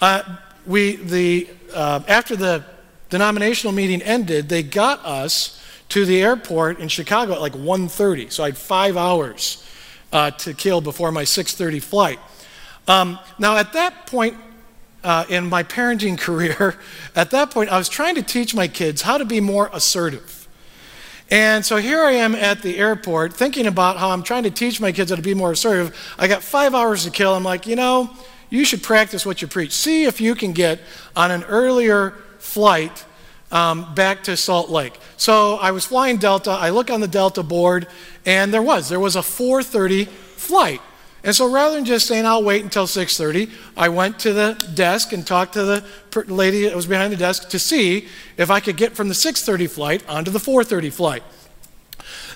Uh, 0.00 0.22
we, 0.66 0.96
the, 0.96 1.48
uh, 1.74 2.00
after 2.08 2.36
the 2.36 2.64
denominational 3.10 3.72
meeting 3.72 4.02
ended, 4.02 4.48
they 4.48 4.62
got 4.62 5.04
us 5.04 5.60
to 5.90 6.04
the 6.04 6.22
airport 6.22 6.80
in 6.80 6.88
Chicago 6.88 7.34
at 7.34 7.40
like 7.40 7.52
1.30. 7.52 8.32
So 8.32 8.42
I 8.42 8.48
had 8.48 8.56
five 8.56 8.96
hours 8.96 9.64
uh, 10.12 10.30
to 10.32 10.54
kill 10.54 10.80
before 10.80 11.12
my 11.12 11.24
6.30 11.24 11.82
flight. 11.82 12.18
Um, 12.86 13.18
now, 13.38 13.56
at 13.56 13.72
that 13.72 14.06
point 14.06 14.36
uh, 15.02 15.24
in 15.28 15.48
my 15.48 15.62
parenting 15.62 16.18
career, 16.26 16.78
at 17.14 17.30
that 17.30 17.50
point, 17.50 17.70
I 17.70 17.78
was 17.78 17.88
trying 17.88 18.14
to 18.16 18.22
teach 18.22 18.54
my 18.54 18.68
kids 18.68 19.02
how 19.02 19.18
to 19.18 19.24
be 19.24 19.40
more 19.40 19.70
assertive. 19.72 20.48
And 21.30 21.64
so 21.64 21.78
here 21.78 22.02
I 22.02 22.12
am 22.12 22.34
at 22.34 22.62
the 22.62 22.76
airport 22.76 23.32
thinking 23.32 23.66
about 23.66 23.96
how 23.96 24.10
I'm 24.10 24.22
trying 24.22 24.42
to 24.42 24.50
teach 24.50 24.80
my 24.80 24.92
kids 24.92 25.10
how 25.10 25.16
to 25.16 25.22
be 25.22 25.34
more 25.34 25.52
assertive. 25.52 25.96
I 26.18 26.28
got 26.28 26.42
five 26.42 26.74
hours 26.74 27.04
to 27.04 27.10
kill. 27.10 27.34
I'm 27.34 27.44
like, 27.44 27.66
you 27.66 27.76
know, 27.76 28.10
you 28.54 28.64
should 28.64 28.82
practice 28.82 29.26
what 29.26 29.42
you 29.42 29.48
preach. 29.48 29.72
See 29.72 30.04
if 30.04 30.20
you 30.20 30.34
can 30.34 30.52
get 30.52 30.80
on 31.16 31.30
an 31.30 31.42
earlier 31.44 32.12
flight 32.38 33.04
um, 33.50 33.94
back 33.94 34.24
to 34.24 34.36
Salt 34.36 34.70
Lake. 34.70 34.98
So 35.16 35.56
I 35.56 35.70
was 35.70 35.86
flying 35.86 36.16
Delta. 36.16 36.50
I 36.50 36.70
look 36.70 36.90
on 36.90 37.00
the 37.00 37.08
Delta 37.08 37.42
board, 37.42 37.86
and 38.26 38.52
there 38.52 38.62
was 38.62 38.88
there 38.88 39.00
was 39.00 39.16
a 39.16 39.20
4:30 39.20 40.06
flight. 40.06 40.80
And 41.22 41.34
so 41.34 41.50
rather 41.50 41.74
than 41.74 41.86
just 41.86 42.06
saying 42.06 42.26
I'll 42.26 42.42
wait 42.42 42.62
until 42.62 42.86
6:30, 42.86 43.50
I 43.76 43.88
went 43.88 44.18
to 44.20 44.32
the 44.32 44.62
desk 44.74 45.12
and 45.12 45.26
talked 45.26 45.54
to 45.54 45.64
the 45.64 45.84
lady 46.26 46.64
that 46.64 46.76
was 46.76 46.86
behind 46.86 47.12
the 47.12 47.16
desk 47.16 47.48
to 47.48 47.58
see 47.58 48.08
if 48.36 48.50
I 48.50 48.60
could 48.60 48.76
get 48.76 48.94
from 48.94 49.08
the 49.08 49.14
6:30 49.14 49.66
flight 49.68 50.02
onto 50.08 50.30
the 50.30 50.40
4:30 50.40 50.90
flight. 50.90 51.22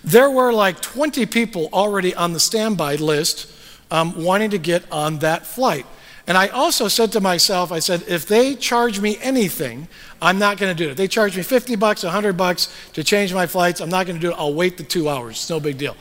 There 0.02 0.30
were 0.30 0.52
like 0.52 0.80
20 0.80 1.26
people 1.26 1.68
already 1.72 2.14
on 2.14 2.32
the 2.32 2.40
standby 2.40 2.94
list 2.96 3.52
um, 3.90 4.25
wanting 4.25 4.50
to 4.50 4.58
get 4.58 4.84
on 4.90 5.18
that 5.18 5.46
flight. 5.46 5.87
And 6.28 6.37
I 6.37 6.49
also 6.49 6.88
said 6.88 7.11
to 7.12 7.23
myself, 7.23 7.73
I 7.73 7.78
said, 7.78 8.04
if 8.06 8.26
they 8.26 8.54
charge 8.54 9.00
me 9.00 9.16
anything, 9.23 9.88
I'm 10.20 10.38
not 10.38 10.58
going 10.58 10.76
to 10.76 10.85
do 10.85 10.88
it. 10.88 10.92
If 10.92 10.97
they 10.99 11.08
charge 11.08 11.35
me 11.35 11.42
50 11.42 11.75
bucks, 11.76 12.02
100 12.02 12.37
bucks 12.37 12.68
to 12.92 13.02
change 13.02 13.32
my 13.32 13.47
flights, 13.47 13.80
I'm 13.80 13.88
not 13.88 14.04
going 14.04 14.16
to 14.16 14.20
do 14.20 14.32
it. 14.32 14.37
I'll 14.38 14.52
wait 14.52 14.76
the 14.76 14.82
two 14.82 15.08
hours. 15.08 15.37
It's 15.37 15.49
no 15.49 15.58
big 15.58 15.78
deal. 15.78 15.97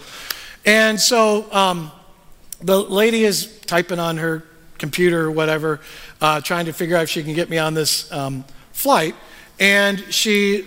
And 0.66 1.00
so 1.00 1.50
um, 1.54 1.94
the 2.60 2.78
lady 2.78 3.24
is 3.24 3.58
typing 3.62 4.00
on 4.00 4.18
her 4.18 4.44
computer 4.78 5.22
or 5.24 5.32
whatever, 5.32 5.80
uh, 6.20 6.42
trying 6.42 6.66
to 6.66 6.74
figure 6.74 6.98
out 6.98 7.04
if 7.04 7.10
she 7.10 7.24
can 7.24 7.34
get 7.34 7.50
me 7.50 7.58
on 7.58 7.74
this 7.74 8.12
um, 8.12 8.44
flight. 8.74 9.16
And 9.62 10.14
she 10.14 10.66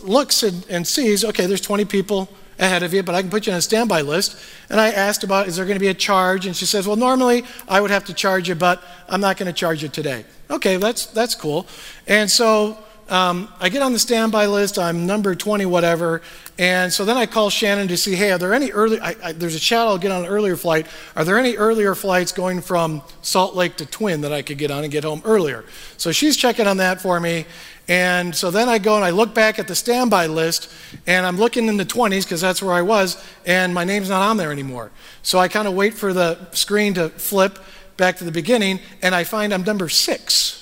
looks 0.00 0.42
and, 0.42 0.66
and 0.70 0.86
sees, 0.86 1.26
okay, 1.26 1.44
there's 1.44 1.60
20 1.60 1.84
people 1.84 2.26
ahead 2.58 2.82
of 2.82 2.94
you, 2.94 3.02
but 3.02 3.14
I 3.14 3.20
can 3.20 3.30
put 3.30 3.46
you 3.46 3.52
on 3.52 3.58
a 3.58 3.62
standby 3.62 4.02
list. 4.02 4.38
And 4.70 4.80
I 4.80 4.90
asked 4.90 5.24
about, 5.24 5.48
is 5.48 5.56
there 5.56 5.64
going 5.64 5.76
to 5.76 5.80
be 5.80 5.88
a 5.88 5.94
charge? 5.94 6.46
And 6.46 6.54
she 6.54 6.66
says, 6.66 6.86
well, 6.86 6.96
normally 6.96 7.44
I 7.68 7.80
would 7.80 7.90
have 7.90 8.04
to 8.06 8.14
charge 8.14 8.48
you, 8.48 8.54
but 8.54 8.82
I'm 9.08 9.20
not 9.20 9.36
going 9.36 9.46
to 9.46 9.52
charge 9.52 9.82
you 9.82 9.88
today. 9.88 10.24
Okay, 10.50 10.76
that's, 10.76 11.06
that's 11.06 11.34
cool. 11.34 11.66
And 12.06 12.30
so 12.30 12.78
um, 13.08 13.48
I 13.60 13.68
get 13.68 13.82
on 13.82 13.92
the 13.92 13.98
standby 13.98 14.46
list. 14.46 14.78
I'm 14.78 15.06
number 15.06 15.34
20, 15.34 15.66
whatever. 15.66 16.22
And 16.58 16.92
so 16.92 17.04
then 17.04 17.16
I 17.16 17.26
call 17.26 17.50
Shannon 17.50 17.88
to 17.88 17.96
see, 17.96 18.14
hey, 18.14 18.30
are 18.30 18.38
there 18.38 18.54
any 18.54 18.70
early, 18.70 18.98
I, 19.00 19.16
I, 19.22 19.32
there's 19.32 19.54
a 19.54 19.60
chat 19.60 19.80
I'll 19.80 19.98
get 19.98 20.10
on 20.10 20.24
an 20.24 20.30
earlier 20.30 20.56
flight. 20.56 20.86
Are 21.14 21.24
there 21.24 21.38
any 21.38 21.56
earlier 21.56 21.94
flights 21.94 22.32
going 22.32 22.60
from 22.60 23.02
Salt 23.22 23.54
Lake 23.54 23.76
to 23.76 23.86
Twin 23.86 24.22
that 24.22 24.32
I 24.32 24.42
could 24.42 24.56
get 24.56 24.70
on 24.70 24.84
and 24.84 24.92
get 24.92 25.04
home 25.04 25.20
earlier? 25.24 25.64
So 25.96 26.12
she's 26.12 26.36
checking 26.36 26.66
on 26.66 26.78
that 26.78 27.00
for 27.00 27.20
me. 27.20 27.44
And 27.88 28.34
so 28.34 28.50
then 28.50 28.68
I 28.68 28.78
go 28.78 28.96
and 28.96 29.04
I 29.04 29.10
look 29.10 29.34
back 29.34 29.58
at 29.58 29.68
the 29.68 29.74
standby 29.74 30.28
list, 30.28 30.72
and 31.06 31.26
I'm 31.26 31.36
looking 31.36 31.66
in 31.68 31.76
the 31.76 31.84
20s 31.84 32.22
because 32.22 32.40
that's 32.40 32.62
where 32.62 32.72
I 32.72 32.80
was, 32.80 33.22
and 33.44 33.74
my 33.74 33.84
name's 33.84 34.08
not 34.08 34.22
on 34.22 34.38
there 34.38 34.50
anymore. 34.50 34.90
So 35.22 35.38
I 35.38 35.48
kind 35.48 35.68
of 35.68 35.74
wait 35.74 35.92
for 35.92 36.14
the 36.14 36.38
screen 36.52 36.94
to 36.94 37.10
flip 37.10 37.58
back 37.98 38.16
to 38.18 38.24
the 38.24 38.32
beginning, 38.32 38.80
and 39.02 39.14
I 39.14 39.24
find 39.24 39.52
I'm 39.52 39.64
number 39.64 39.90
six 39.90 40.53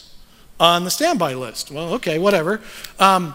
on 0.62 0.85
the 0.85 0.90
standby 0.90 1.35
list. 1.35 1.73
Well, 1.73 1.95
okay, 1.95 2.21
whatever. 2.21 2.61
Um, 3.00 3.35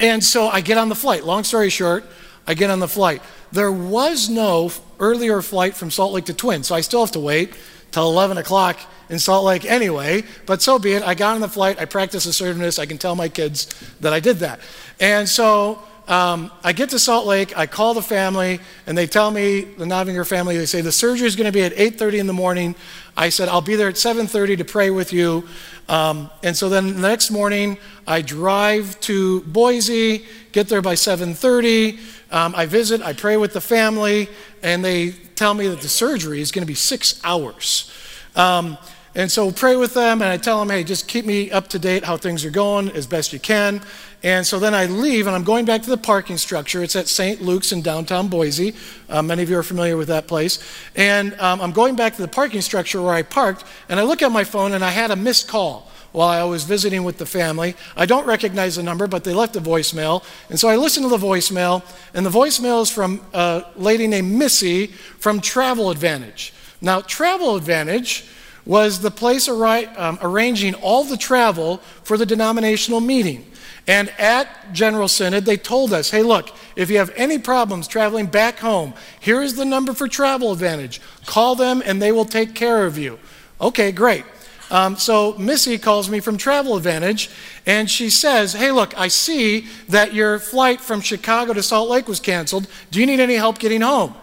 and 0.00 0.24
so 0.24 0.48
I 0.48 0.62
get 0.62 0.78
on 0.78 0.88
the 0.88 0.94
flight. 0.94 1.22
Long 1.22 1.44
story 1.44 1.68
short, 1.68 2.04
I 2.46 2.54
get 2.54 2.70
on 2.70 2.80
the 2.80 2.88
flight. 2.88 3.22
There 3.52 3.70
was 3.70 4.30
no 4.30 4.72
earlier 4.98 5.42
flight 5.42 5.76
from 5.76 5.90
Salt 5.90 6.14
Lake 6.14 6.24
to 6.24 6.34
Twin, 6.34 6.62
so 6.64 6.74
I 6.74 6.80
still 6.80 7.00
have 7.00 7.12
to 7.12 7.20
wait 7.20 7.54
till 7.90 8.08
11 8.08 8.38
o'clock 8.38 8.78
in 9.10 9.18
Salt 9.18 9.44
Lake 9.44 9.66
anyway, 9.66 10.24
but 10.46 10.62
so 10.62 10.78
be 10.78 10.92
it. 10.92 11.02
I 11.02 11.14
got 11.14 11.34
on 11.34 11.42
the 11.42 11.48
flight, 11.48 11.78
I 11.78 11.84
practiced 11.84 12.26
assertiveness, 12.26 12.78
I 12.78 12.86
can 12.86 12.96
tell 12.96 13.14
my 13.14 13.28
kids 13.28 13.66
that 14.00 14.14
I 14.14 14.20
did 14.20 14.38
that. 14.38 14.60
And 14.98 15.28
so 15.28 15.82
um, 16.08 16.52
I 16.62 16.72
get 16.72 16.90
to 16.90 16.98
Salt 17.00 17.26
Lake, 17.26 17.58
I 17.58 17.66
call 17.66 17.92
the 17.92 18.02
family, 18.02 18.60
and 18.86 18.96
they 18.96 19.08
tell 19.08 19.30
me, 19.30 19.62
the 19.62 19.84
Novinger 19.84 20.26
family, 20.26 20.56
they 20.56 20.66
say, 20.66 20.80
the 20.80 20.92
surgery 20.92 21.26
is 21.26 21.34
going 21.34 21.46
to 21.46 21.52
be 21.52 21.62
at 21.62 21.72
8.30 21.72 22.18
in 22.18 22.26
the 22.28 22.32
morning. 22.32 22.76
I 23.16 23.28
said, 23.28 23.48
I'll 23.48 23.60
be 23.60 23.74
there 23.74 23.88
at 23.88 23.96
7.30 23.96 24.58
to 24.58 24.64
pray 24.64 24.90
with 24.90 25.12
you. 25.12 25.48
Um, 25.88 26.30
and 26.44 26.56
so 26.56 26.68
then 26.68 26.94
the 26.94 27.08
next 27.08 27.32
morning, 27.32 27.76
I 28.06 28.22
drive 28.22 29.00
to 29.00 29.40
Boise, 29.42 30.24
get 30.52 30.68
there 30.68 30.82
by 30.82 30.94
7.30. 30.94 31.98
Um, 32.30 32.54
I 32.54 32.66
visit, 32.66 33.02
I 33.02 33.12
pray 33.12 33.36
with 33.36 33.52
the 33.52 33.60
family, 33.60 34.28
and 34.62 34.84
they 34.84 35.10
tell 35.10 35.54
me 35.54 35.66
that 35.68 35.80
the 35.80 35.88
surgery 35.88 36.40
is 36.40 36.52
going 36.52 36.62
to 36.62 36.66
be 36.66 36.74
six 36.74 37.20
hours. 37.24 37.92
Um, 38.36 38.78
and 39.16 39.32
so 39.32 39.50
pray 39.50 39.76
with 39.76 39.94
them, 39.94 40.20
and 40.20 40.30
I 40.30 40.36
tell 40.36 40.60
them, 40.60 40.68
hey, 40.68 40.84
just 40.84 41.08
keep 41.08 41.24
me 41.24 41.50
up 41.50 41.68
to 41.68 41.78
date 41.78 42.04
how 42.04 42.18
things 42.18 42.44
are 42.44 42.50
going 42.50 42.90
as 42.90 43.06
best 43.06 43.32
you 43.32 43.40
can. 43.40 43.80
And 44.22 44.46
so 44.46 44.58
then 44.58 44.74
I 44.74 44.84
leave, 44.84 45.26
and 45.26 45.34
I'm 45.34 45.42
going 45.42 45.64
back 45.64 45.80
to 45.84 45.88
the 45.88 45.96
parking 45.96 46.36
structure. 46.36 46.82
It's 46.82 46.94
at 46.94 47.08
St. 47.08 47.40
Luke's 47.40 47.72
in 47.72 47.80
downtown 47.80 48.28
Boise. 48.28 48.74
Uh, 49.08 49.22
many 49.22 49.42
of 49.42 49.48
you 49.48 49.56
are 49.56 49.62
familiar 49.62 49.96
with 49.96 50.08
that 50.08 50.26
place. 50.26 50.58
And 50.94 51.32
um, 51.40 51.62
I'm 51.62 51.72
going 51.72 51.96
back 51.96 52.14
to 52.16 52.22
the 52.22 52.28
parking 52.28 52.60
structure 52.60 53.00
where 53.00 53.14
I 53.14 53.22
parked, 53.22 53.64
and 53.88 53.98
I 53.98 54.02
look 54.02 54.20
at 54.20 54.30
my 54.30 54.44
phone, 54.44 54.74
and 54.74 54.84
I 54.84 54.90
had 54.90 55.10
a 55.10 55.16
missed 55.16 55.48
call 55.48 55.90
while 56.12 56.28
I 56.28 56.44
was 56.44 56.64
visiting 56.64 57.02
with 57.02 57.16
the 57.16 57.24
family. 57.24 57.74
I 57.96 58.04
don't 58.04 58.26
recognize 58.26 58.76
the 58.76 58.82
number, 58.82 59.06
but 59.06 59.24
they 59.24 59.32
left 59.32 59.56
a 59.56 59.62
voicemail. 59.62 60.24
And 60.50 60.60
so 60.60 60.68
I 60.68 60.76
listened 60.76 61.04
to 61.04 61.10
the 61.10 61.16
voicemail, 61.16 61.82
and 62.12 62.26
the 62.26 62.30
voicemail 62.30 62.82
is 62.82 62.90
from 62.90 63.24
a 63.32 63.64
lady 63.76 64.08
named 64.08 64.30
Missy 64.30 64.88
from 64.88 65.40
Travel 65.40 65.90
Advantage. 65.90 66.52
Now, 66.82 67.00
Travel 67.00 67.56
Advantage 67.56 68.26
was 68.66 69.00
the 69.00 69.10
place 69.10 69.48
um, 69.48 70.18
arranging 70.20 70.74
all 70.74 71.04
the 71.04 71.16
travel 71.16 71.78
for 72.02 72.18
the 72.18 72.26
denominational 72.26 73.00
meeting. 73.00 73.50
And 73.86 74.10
at 74.18 74.72
General 74.72 75.06
Synod, 75.06 75.44
they 75.44 75.56
told 75.56 75.92
us 75.92 76.10
hey, 76.10 76.22
look, 76.22 76.50
if 76.74 76.90
you 76.90 76.98
have 76.98 77.12
any 77.16 77.38
problems 77.38 77.86
traveling 77.86 78.26
back 78.26 78.58
home, 78.58 78.92
here 79.20 79.40
is 79.40 79.54
the 79.54 79.64
number 79.64 79.94
for 79.94 80.08
Travel 80.08 80.52
Advantage. 80.52 81.00
Call 81.24 81.54
them 81.54 81.82
and 81.86 82.02
they 82.02 82.10
will 82.10 82.24
take 82.24 82.54
care 82.54 82.84
of 82.84 82.98
you. 82.98 83.18
Okay, 83.60 83.92
great. 83.92 84.24
Um, 84.68 84.96
so 84.96 85.38
Missy 85.38 85.78
calls 85.78 86.10
me 86.10 86.18
from 86.18 86.36
Travel 86.36 86.76
Advantage 86.76 87.30
and 87.64 87.88
she 87.88 88.10
says, 88.10 88.52
Hey, 88.52 88.72
look, 88.72 88.98
I 88.98 89.06
see 89.06 89.68
that 89.88 90.12
your 90.12 90.40
flight 90.40 90.80
from 90.80 91.00
Chicago 91.00 91.52
to 91.52 91.62
Salt 91.62 91.88
Lake 91.88 92.08
was 92.08 92.18
canceled. 92.18 92.66
Do 92.90 92.98
you 92.98 93.06
need 93.06 93.20
any 93.20 93.34
help 93.34 93.60
getting 93.60 93.82
home? 93.82 94.16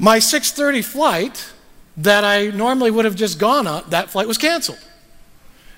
My 0.00 0.18
6:30 0.18 0.82
flight 0.82 1.52
that 1.98 2.24
I 2.24 2.46
normally 2.46 2.90
would 2.90 3.04
have 3.04 3.14
just 3.14 3.38
gone 3.38 3.66
on, 3.66 3.84
that 3.90 4.08
flight 4.08 4.26
was 4.26 4.38
canceled. 4.38 4.78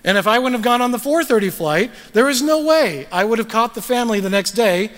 And 0.05 0.17
if 0.17 0.29
I 0.29 0.39
wouldn't 0.39 0.55
have 0.55 0.65
gone 0.65 0.81
on 0.81 0.93
the 0.93 0.99
4:30 0.99 1.51
flight, 1.51 1.91
there 2.13 2.29
is 2.29 2.41
no 2.41 2.63
way 2.63 3.09
I 3.11 3.25
would 3.25 3.41
have 3.41 3.49
caught 3.49 3.75
the 3.75 3.83
family 3.83 4.21
the 4.21 4.31
next 4.31 4.53
day 4.53 4.93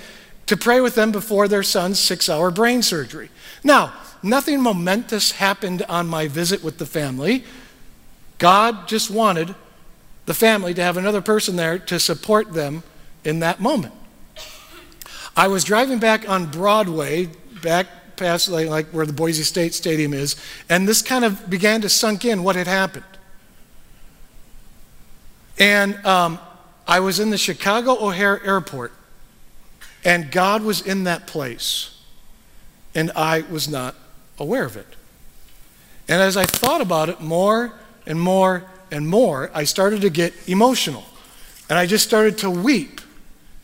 to 0.45 0.59
pray 0.59 0.79
with 0.83 0.95
them 0.95 1.11
before 1.11 1.49
their 1.49 1.63
son's 1.63 1.99
6-hour 1.99 2.51
brain 2.51 2.83
surgery. 2.83 3.31
Now, 3.63 3.95
nothing 4.23 4.61
momentous 4.61 5.33
happened 5.33 5.83
on 5.89 6.07
my 6.07 6.29
visit 6.29 6.63
with 6.63 6.77
the 6.77 6.85
family. 6.85 7.45
God 8.37 8.87
just 8.89 9.11
wanted 9.11 9.55
the 10.27 10.35
family 10.35 10.75
to 10.75 10.83
have 10.83 10.99
another 10.99 11.23
person 11.23 11.57
there 11.57 11.79
to 11.79 11.99
support 11.99 12.53
them 12.53 12.83
in 13.25 13.39
that 13.41 13.59
moment. 13.59 13.95
I 15.35 15.49
was 15.49 15.65
driving 15.65 15.99
back 15.99 16.29
on 16.29 16.51
Broadway, 16.51 17.31
back 17.63 17.87
past 18.17 18.49
like, 18.49 18.87
where 18.89 19.07
the 19.07 19.13
Boise 19.13 19.43
State 19.43 19.75
Stadium 19.75 20.13
is, 20.13 20.37
and 20.69 20.87
this 20.89 21.03
kind 21.03 21.25
of 21.25 21.49
began 21.49 21.81
to 21.83 21.89
sunk 21.89 22.25
in 22.25 22.43
what 22.43 22.57
had 22.57 22.67
happened. 22.67 23.05
And 25.59 26.05
um, 26.05 26.39
I 26.87 27.01
was 27.01 27.21
in 27.21 27.31
the 27.31 27.39
Chicago 27.39 27.97
O'Hare 27.99 28.45
Airport, 28.45 28.93
and 30.05 30.31
God 30.31 30.63
was 30.63 30.81
in 30.81 31.05
that 31.05 31.27
place, 31.27 32.01
and 32.95 33.11
I 33.15 33.43
was 33.43 33.69
not 33.69 33.95
aware 34.39 34.65
of 34.65 34.77
it. 34.77 34.87
And 36.09 36.21
as 36.21 36.37
I 36.37 36.45
thought 36.45 36.81
about 36.81 37.09
it 37.09 37.21
more 37.21 37.73
and 38.07 38.21
more 38.21 38.65
and 38.91 39.09
more, 39.09 39.51
I 39.55 39.65
started 39.65 40.03
to 40.03 40.11
get 40.11 40.35
emotional. 40.47 41.05
And 41.69 41.79
I 41.79 41.87
just 41.87 42.05
started 42.05 42.39
to 42.39 42.51
weep 42.51 43.01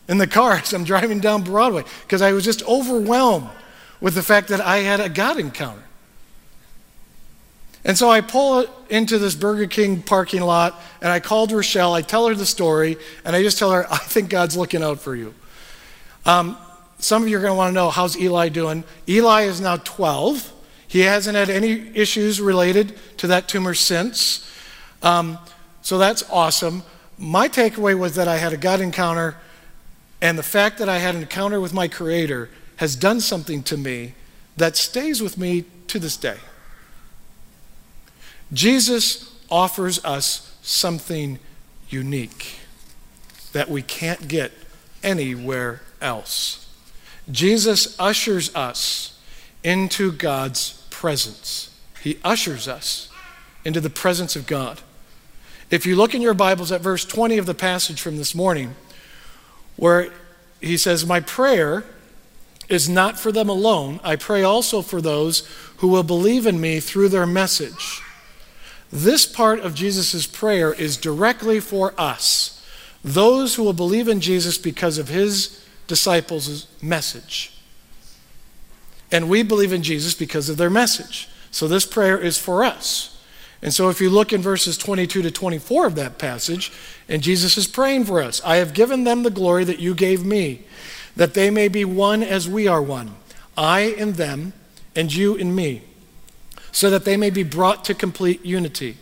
in 0.07 0.17
the 0.17 0.27
car 0.27 0.53
as 0.63 0.73
I'm 0.73 0.83
driving 0.83 1.19
down 1.19 1.43
Broadway 1.43 1.83
because 2.03 2.21
I 2.21 2.33
was 2.33 2.43
just 2.43 2.63
overwhelmed 2.63 3.49
with 4.01 4.15
the 4.15 4.23
fact 4.23 4.49
that 4.49 4.59
I 4.59 4.79
had 4.79 4.99
a 4.99 5.07
God 5.07 5.39
encounter. 5.39 5.83
And 7.83 7.97
so 7.97 8.09
I 8.09 8.21
pull 8.21 8.65
into 8.89 9.17
this 9.17 9.33
Burger 9.33 9.67
King 9.67 10.01
parking 10.01 10.41
lot 10.41 10.79
and 11.01 11.11
I 11.11 11.19
called 11.19 11.51
Rochelle. 11.51 11.93
I 11.93 12.01
tell 12.01 12.27
her 12.27 12.35
the 12.35 12.45
story 12.45 12.97
and 13.23 13.35
I 13.35 13.41
just 13.41 13.57
tell 13.57 13.71
her, 13.71 13.85
I 13.91 13.97
think 13.97 14.29
God's 14.29 14.57
looking 14.57 14.83
out 14.83 14.99
for 14.99 15.15
you. 15.15 15.33
Um, 16.25 16.57
some 16.99 17.23
of 17.23 17.29
you 17.29 17.37
are 17.37 17.41
going 17.41 17.51
to 17.51 17.57
want 17.57 17.71
to 17.71 17.73
know 17.73 17.89
how's 17.89 18.17
Eli 18.17 18.49
doing? 18.49 18.83
Eli 19.07 19.43
is 19.43 19.59
now 19.59 19.77
12. 19.77 20.51
He 20.87 20.99
hasn't 20.99 21.35
had 21.35 21.49
any 21.49 21.89
issues 21.95 22.39
related 22.39 22.93
to 23.17 23.27
that 23.27 23.47
tumor 23.47 23.73
since. 23.73 24.47
Um, 25.01 25.39
so 25.81 25.97
that's 25.97 26.23
awesome. 26.29 26.83
My 27.17 27.47
takeaway 27.47 27.97
was 27.97 28.15
that 28.15 28.27
I 28.27 28.37
had 28.37 28.53
a 28.53 28.57
God 28.57 28.81
encounter, 28.81 29.37
and 30.21 30.37
the 30.37 30.43
fact 30.43 30.77
that 30.77 30.89
I 30.89 30.99
had 30.99 31.15
an 31.15 31.21
encounter 31.21 31.59
with 31.59 31.73
my 31.73 31.87
Creator 31.87 32.49
has 32.81 32.95
done 32.95 33.19
something 33.19 33.61
to 33.61 33.77
me 33.77 34.11
that 34.57 34.75
stays 34.75 35.21
with 35.21 35.37
me 35.37 35.63
to 35.85 35.99
this 35.99 36.17
day. 36.17 36.37
Jesus 38.51 39.37
offers 39.51 40.03
us 40.03 40.57
something 40.63 41.37
unique 41.89 42.55
that 43.53 43.69
we 43.69 43.83
can't 43.83 44.27
get 44.27 44.51
anywhere 45.03 45.81
else. 46.01 46.67
Jesus 47.29 47.95
ushers 47.99 48.53
us 48.55 49.15
into 49.63 50.11
God's 50.11 50.83
presence. 50.89 51.69
He 52.01 52.17
ushers 52.23 52.67
us 52.67 53.09
into 53.63 53.79
the 53.79 53.91
presence 53.91 54.35
of 54.35 54.47
God. 54.47 54.81
If 55.69 55.85
you 55.85 55.95
look 55.95 56.15
in 56.15 56.21
your 56.23 56.33
Bibles 56.33 56.71
at 56.71 56.81
verse 56.81 57.05
20 57.05 57.37
of 57.37 57.45
the 57.45 57.53
passage 57.53 58.01
from 58.01 58.17
this 58.17 58.33
morning, 58.33 58.73
where 59.75 60.11
he 60.61 60.77
says, 60.77 61.05
My 61.05 61.19
prayer 61.19 61.85
is 62.71 62.87
not 62.87 63.19
for 63.19 63.31
them 63.31 63.49
alone. 63.49 63.99
I 64.01 64.15
pray 64.15 64.43
also 64.43 64.81
for 64.81 65.01
those 65.01 65.45
who 65.77 65.89
will 65.89 66.03
believe 66.03 66.47
in 66.47 66.61
me 66.61 66.79
through 66.79 67.09
their 67.09 67.27
message. 67.27 68.01
This 68.91 69.25
part 69.25 69.59
of 69.59 69.75
Jesus' 69.75 70.25
prayer 70.25 70.73
is 70.73 70.95
directly 70.95 71.59
for 71.59 71.93
us, 71.97 72.65
those 73.03 73.55
who 73.55 73.63
will 73.63 73.73
believe 73.73 74.07
in 74.07 74.21
Jesus 74.21 74.57
because 74.57 74.97
of 74.97 75.09
his 75.09 75.63
disciples' 75.87 76.67
message. 76.81 77.53
And 79.11 79.29
we 79.29 79.43
believe 79.43 79.73
in 79.73 79.83
Jesus 79.83 80.13
because 80.13 80.47
of 80.47 80.55
their 80.55 80.69
message. 80.69 81.27
So 81.51 81.67
this 81.67 81.85
prayer 81.85 82.17
is 82.17 82.37
for 82.37 82.63
us. 82.63 83.21
And 83.61 83.73
so 83.73 83.89
if 83.89 83.99
you 83.99 84.09
look 84.09 84.31
in 84.31 84.41
verses 84.41 84.77
22 84.77 85.21
to 85.23 85.31
24 85.31 85.87
of 85.87 85.95
that 85.95 86.17
passage, 86.17 86.71
and 87.09 87.21
Jesus 87.21 87.57
is 87.57 87.67
praying 87.67 88.05
for 88.05 88.21
us 88.21 88.41
I 88.45 88.55
have 88.55 88.73
given 88.73 89.03
them 89.03 89.23
the 89.23 89.29
glory 89.29 89.65
that 89.65 89.79
you 89.79 89.93
gave 89.93 90.25
me 90.25 90.63
that 91.15 91.33
they 91.33 91.49
may 91.49 91.67
be 91.67 91.85
one 91.85 92.23
as 92.23 92.47
we 92.47 92.67
are 92.67 92.81
one, 92.81 93.15
I 93.57 93.81
in 93.81 94.13
them, 94.13 94.53
and 94.95 95.13
you 95.13 95.35
in 95.35 95.53
me, 95.55 95.83
so 96.71 96.89
that 96.89 97.05
they 97.05 97.17
may 97.17 97.29
be 97.29 97.43
brought 97.43 97.85
to 97.85 97.93
complete 97.93 98.45
unity. 98.45 98.97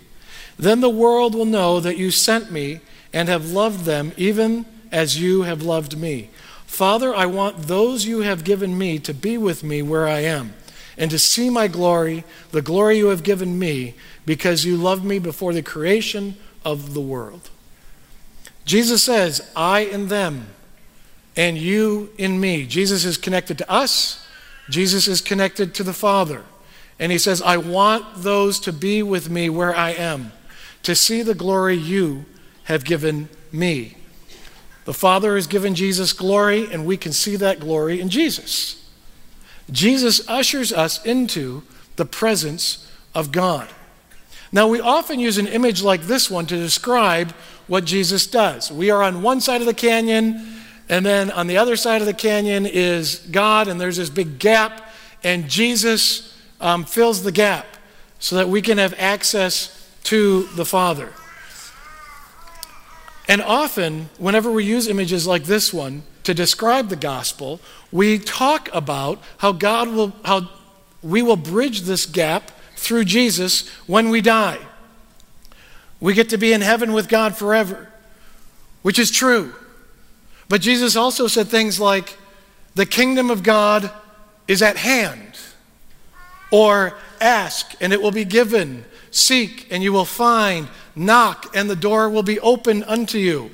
Then 0.57 0.81
the 0.81 0.89
world 0.89 1.35
will 1.35 1.45
know 1.45 1.79
that 1.79 1.97
you 1.97 2.11
sent 2.11 2.51
me 2.51 2.81
and 3.13 3.29
have 3.29 3.51
loved 3.51 3.85
them 3.85 4.11
even 4.17 4.65
as 4.91 5.21
you 5.21 5.43
have 5.43 5.61
loved 5.61 5.97
me. 5.97 6.29
Father, 6.65 7.15
I 7.15 7.25
want 7.25 7.63
those 7.63 8.05
you 8.05 8.19
have 8.19 8.43
given 8.43 8.77
me 8.77 8.99
to 8.99 9.13
be 9.13 9.37
with 9.37 9.63
me 9.63 9.81
where 9.81 10.07
I 10.07 10.19
am, 10.19 10.53
and 10.97 11.09
to 11.11 11.19
see 11.19 11.49
my 11.49 11.67
glory, 11.67 12.23
the 12.51 12.61
glory 12.61 12.97
you 12.97 13.07
have 13.07 13.23
given 13.23 13.57
me, 13.57 13.95
because 14.25 14.65
you 14.65 14.77
loved 14.77 15.03
me 15.03 15.19
before 15.19 15.53
the 15.53 15.63
creation 15.63 16.35
of 16.63 16.93
the 16.93 17.01
world. 17.01 17.49
Jesus 18.65 19.01
says, 19.03 19.49
I 19.55 19.79
in 19.79 20.09
them 20.09 20.47
and 21.35 21.57
you 21.57 22.09
in 22.17 22.39
me. 22.39 22.65
Jesus 22.65 23.05
is 23.05 23.17
connected 23.17 23.57
to 23.57 23.71
us, 23.71 24.27
Jesus 24.69 25.07
is 25.07 25.21
connected 25.21 25.73
to 25.75 25.83
the 25.83 25.93
Father. 25.93 26.43
And 26.99 27.11
he 27.11 27.17
says, 27.17 27.41
I 27.41 27.57
want 27.57 28.23
those 28.23 28.59
to 28.61 28.73
be 28.73 29.01
with 29.01 29.29
me 29.29 29.49
where 29.49 29.73
I 29.73 29.91
am, 29.91 30.33
to 30.83 30.95
see 30.95 31.21
the 31.21 31.33
glory 31.33 31.75
you 31.75 32.25
have 32.65 32.83
given 32.83 33.29
me. 33.51 33.95
The 34.83 34.93
Father 34.93 35.35
has 35.35 35.47
given 35.47 35.75
Jesus 35.75 36.13
glory, 36.13 36.71
and 36.71 36.85
we 36.85 36.97
can 36.97 37.13
see 37.13 37.35
that 37.37 37.59
glory 37.59 38.01
in 38.01 38.09
Jesus. 38.09 38.89
Jesus 39.71 40.27
ushers 40.27 40.73
us 40.73 41.03
into 41.05 41.63
the 41.95 42.05
presence 42.05 42.91
of 43.13 43.31
God. 43.31 43.69
Now, 44.51 44.67
we 44.67 44.81
often 44.81 45.19
use 45.19 45.37
an 45.37 45.47
image 45.47 45.83
like 45.83 46.01
this 46.01 46.29
one 46.29 46.47
to 46.47 46.55
describe 46.55 47.31
what 47.67 47.85
Jesus 47.85 48.25
does. 48.25 48.71
We 48.71 48.89
are 48.89 49.03
on 49.03 49.21
one 49.21 49.41
side 49.41 49.61
of 49.61 49.67
the 49.67 49.73
canyon, 49.73 50.58
and 50.89 51.05
then 51.05 51.29
on 51.31 51.47
the 51.47 51.57
other 51.57 51.75
side 51.75 52.01
of 52.01 52.07
the 52.07 52.13
canyon 52.13 52.65
is 52.65 53.19
God, 53.31 53.67
and 53.67 53.79
there's 53.79 53.97
this 53.97 54.09
big 54.09 54.39
gap, 54.39 54.89
and 55.23 55.47
Jesus 55.47 56.35
um, 56.59 56.83
fills 56.83 57.23
the 57.23 57.31
gap 57.31 57.65
so 58.17 58.35
that 58.35 58.49
we 58.49 58.61
can 58.61 58.79
have 58.79 58.95
access 58.97 59.87
to 60.05 60.43
the 60.55 60.65
Father. 60.65 61.13
And 63.27 63.43
often, 63.43 64.09
whenever 64.17 64.51
we 64.51 64.65
use 64.65 64.87
images 64.87 65.27
like 65.27 65.43
this 65.43 65.71
one 65.71 66.01
to 66.23 66.33
describe 66.33 66.89
the 66.89 66.95
gospel, 66.95 67.61
we 67.91 68.17
talk 68.17 68.67
about 68.73 69.21
how 69.37 69.51
God 69.51 69.89
will, 69.89 70.13
how 70.25 70.49
we 71.03 71.21
will 71.21 71.35
bridge 71.35 71.81
this 71.81 72.07
gap 72.07 72.51
through 72.75 73.05
Jesus 73.05 73.69
when 73.85 74.09
we 74.09 74.21
die. 74.21 74.57
We 75.99 76.15
get 76.15 76.29
to 76.29 76.37
be 76.37 76.53
in 76.53 76.61
heaven 76.61 76.93
with 76.93 77.07
God 77.07 77.35
forever, 77.35 77.91
which 78.81 78.97
is 78.97 79.11
true. 79.11 79.53
But 80.49 80.61
Jesus 80.61 80.95
also 80.95 81.27
said 81.27 81.47
things 81.47 81.79
like, 81.79 82.17
the 82.75 82.85
kingdom 82.85 83.29
of 83.29 83.43
God 83.43 83.91
is 84.47 84.61
at 84.61 84.77
hand. 84.77 85.39
Or 86.51 86.97
ask 87.21 87.75
and 87.79 87.93
it 87.93 88.01
will 88.01 88.11
be 88.11 88.25
given. 88.25 88.83
Seek 89.11 89.67
and 89.71 89.83
you 89.83 89.93
will 89.93 90.05
find. 90.05 90.67
Knock 90.95 91.55
and 91.55 91.69
the 91.69 91.75
door 91.75 92.09
will 92.09 92.23
be 92.23 92.39
opened 92.39 92.83
unto 92.87 93.17
you. 93.17 93.51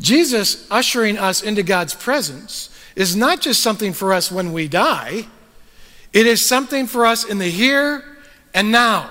Jesus 0.00 0.66
ushering 0.70 1.18
us 1.18 1.42
into 1.42 1.62
God's 1.62 1.94
presence 1.94 2.70
is 2.94 3.16
not 3.16 3.40
just 3.40 3.60
something 3.60 3.92
for 3.92 4.12
us 4.12 4.30
when 4.30 4.52
we 4.52 4.68
die, 4.68 5.26
it 6.12 6.26
is 6.26 6.44
something 6.44 6.86
for 6.86 7.06
us 7.06 7.24
in 7.24 7.38
the 7.38 7.48
here 7.48 8.04
and 8.52 8.70
now. 8.70 9.10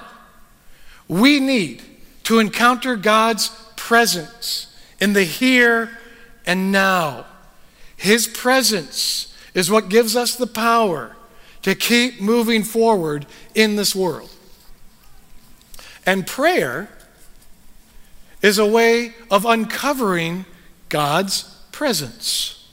We 1.07 1.39
need 1.39 1.81
to 2.23 2.39
encounter 2.39 2.95
God's 2.95 3.49
presence 3.75 4.70
in 5.01 5.13
the 5.13 5.23
here 5.23 5.89
and 6.45 6.71
now. 6.71 7.25
His 7.97 8.27
presence 8.27 9.35
is 9.53 9.69
what 9.69 9.89
gives 9.89 10.15
us 10.15 10.35
the 10.35 10.47
power 10.47 11.17
to 11.63 11.75
keep 11.75 12.21
moving 12.21 12.63
forward 12.63 13.25
in 13.53 13.75
this 13.75 13.95
world. 13.95 14.29
And 16.05 16.25
prayer 16.25 16.89
is 18.41 18.57
a 18.57 18.65
way 18.65 19.13
of 19.29 19.45
uncovering 19.45 20.45
God's 20.89 21.43
presence. 21.71 22.67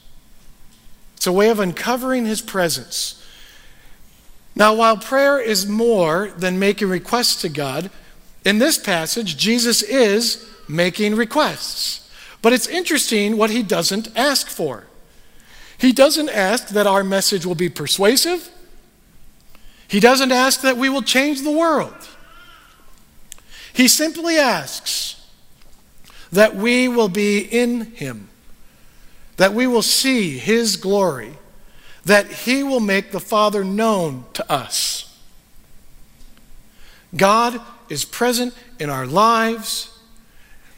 It's 1.15 1.27
a 1.27 1.31
way 1.31 1.49
of 1.49 1.59
uncovering 1.59 2.25
His 2.25 2.41
presence. 2.41 3.15
Now, 4.55 4.73
while 4.73 4.97
prayer 4.97 5.39
is 5.39 5.67
more 5.67 6.31
than 6.35 6.57
making 6.57 6.89
requests 6.89 7.41
to 7.41 7.49
God, 7.49 7.91
in 8.43 8.57
this 8.57 8.77
passage, 8.77 9.37
Jesus 9.37 9.81
is 9.83 10.49
making 10.67 11.15
requests. 11.15 12.08
But 12.41 12.53
it's 12.53 12.67
interesting 12.67 13.37
what 13.37 13.49
he 13.49 13.63
doesn't 13.63 14.15
ask 14.15 14.47
for. 14.47 14.85
He 15.77 15.91
doesn't 15.91 16.29
ask 16.29 16.69
that 16.69 16.87
our 16.87 17.03
message 17.03 17.45
will 17.45 17.55
be 17.55 17.69
persuasive. 17.69 18.49
He 19.87 19.99
doesn't 19.99 20.31
ask 20.31 20.61
that 20.61 20.77
we 20.77 20.89
will 20.89 21.01
change 21.01 21.41
the 21.41 21.51
world. 21.51 21.95
He 23.73 23.87
simply 23.87 24.37
asks 24.37 25.25
that 26.31 26.55
we 26.55 26.87
will 26.87 27.09
be 27.09 27.39
in 27.39 27.81
him, 27.95 28.29
that 29.37 29.53
we 29.53 29.67
will 29.67 29.81
see 29.81 30.37
his 30.37 30.75
glory, 30.75 31.33
that 32.05 32.27
he 32.27 32.61
will 32.61 32.79
make 32.79 33.11
the 33.11 33.19
Father 33.19 33.63
known 33.63 34.25
to 34.33 34.51
us. 34.51 35.17
God 37.15 37.59
is 37.89 38.05
present 38.05 38.53
in 38.79 38.89
our 38.89 39.05
lives. 39.05 39.98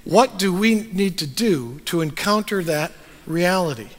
What 0.04 0.38
do 0.38 0.54
we 0.54 0.76
need 0.76 1.18
to 1.20 1.28
do 1.28 1.80
to 1.86 2.02
encounter 2.02 2.64
that 2.64 2.92
reality? 3.28 3.90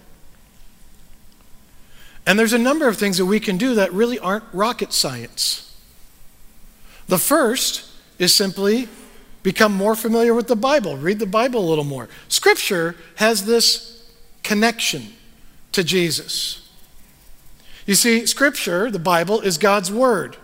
And 2.26 2.38
there's 2.38 2.52
a 2.52 2.58
number 2.58 2.88
of 2.88 2.96
things 2.96 3.18
that 3.18 3.26
we 3.26 3.40
can 3.40 3.56
do 3.56 3.74
that 3.74 3.92
really 3.92 4.18
aren't 4.18 4.44
rocket 4.52 4.92
science. 4.92 5.76
The 7.08 7.18
first 7.18 7.88
is 8.18 8.34
simply 8.34 8.88
become 9.42 9.72
more 9.72 9.96
familiar 9.96 10.34
with 10.34 10.46
the 10.46 10.56
Bible, 10.56 10.96
read 10.96 11.18
the 11.18 11.26
Bible 11.26 11.60
a 11.60 11.68
little 11.68 11.84
more. 11.84 12.08
Scripture 12.28 12.94
has 13.16 13.44
this 13.44 14.08
connection 14.42 15.12
to 15.72 15.82
Jesus. 15.82 16.68
You 17.86 17.96
see, 17.96 18.26
Scripture, 18.26 18.90
the 18.90 19.00
Bible, 19.00 19.40
is 19.40 19.58
God's 19.58 19.90
Word. 19.90 20.36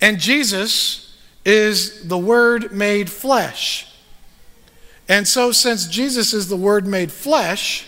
And 0.00 0.18
Jesus 0.18 1.16
is 1.44 2.08
the 2.08 2.18
Word 2.18 2.72
made 2.72 3.10
flesh. 3.10 3.91
And 5.08 5.26
so, 5.26 5.52
since 5.52 5.86
Jesus 5.86 6.32
is 6.32 6.48
the 6.48 6.56
Word 6.56 6.86
made 6.86 7.10
flesh, 7.10 7.86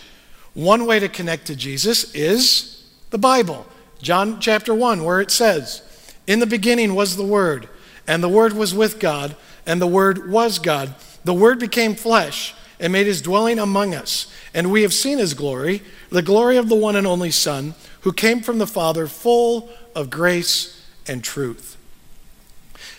one 0.53 0.85
way 0.85 0.99
to 0.99 1.09
connect 1.09 1.47
to 1.47 1.55
Jesus 1.55 2.13
is 2.13 2.85
the 3.09 3.17
Bible. 3.17 3.65
John 4.01 4.39
chapter 4.39 4.73
1, 4.73 5.03
where 5.03 5.21
it 5.21 5.31
says, 5.31 5.81
In 6.27 6.39
the 6.39 6.45
beginning 6.45 6.95
was 6.95 7.15
the 7.15 7.25
Word, 7.25 7.69
and 8.07 8.21
the 8.21 8.29
Word 8.29 8.53
was 8.53 8.73
with 8.73 8.99
God, 8.99 9.35
and 9.65 9.81
the 9.81 9.87
Word 9.87 10.29
was 10.29 10.59
God. 10.59 10.95
The 11.23 11.33
Word 11.33 11.59
became 11.59 11.95
flesh 11.95 12.53
and 12.79 12.91
made 12.91 13.07
his 13.07 13.21
dwelling 13.21 13.59
among 13.59 13.95
us, 13.95 14.31
and 14.53 14.71
we 14.71 14.81
have 14.81 14.93
seen 14.93 15.17
his 15.17 15.33
glory, 15.33 15.81
the 16.09 16.21
glory 16.21 16.57
of 16.57 16.69
the 16.69 16.75
one 16.75 16.95
and 16.95 17.07
only 17.07 17.31
Son, 17.31 17.73
who 18.01 18.13
came 18.13 18.41
from 18.41 18.57
the 18.57 18.67
Father, 18.67 19.07
full 19.07 19.69
of 19.95 20.09
grace 20.09 20.85
and 21.07 21.23
truth. 21.23 21.77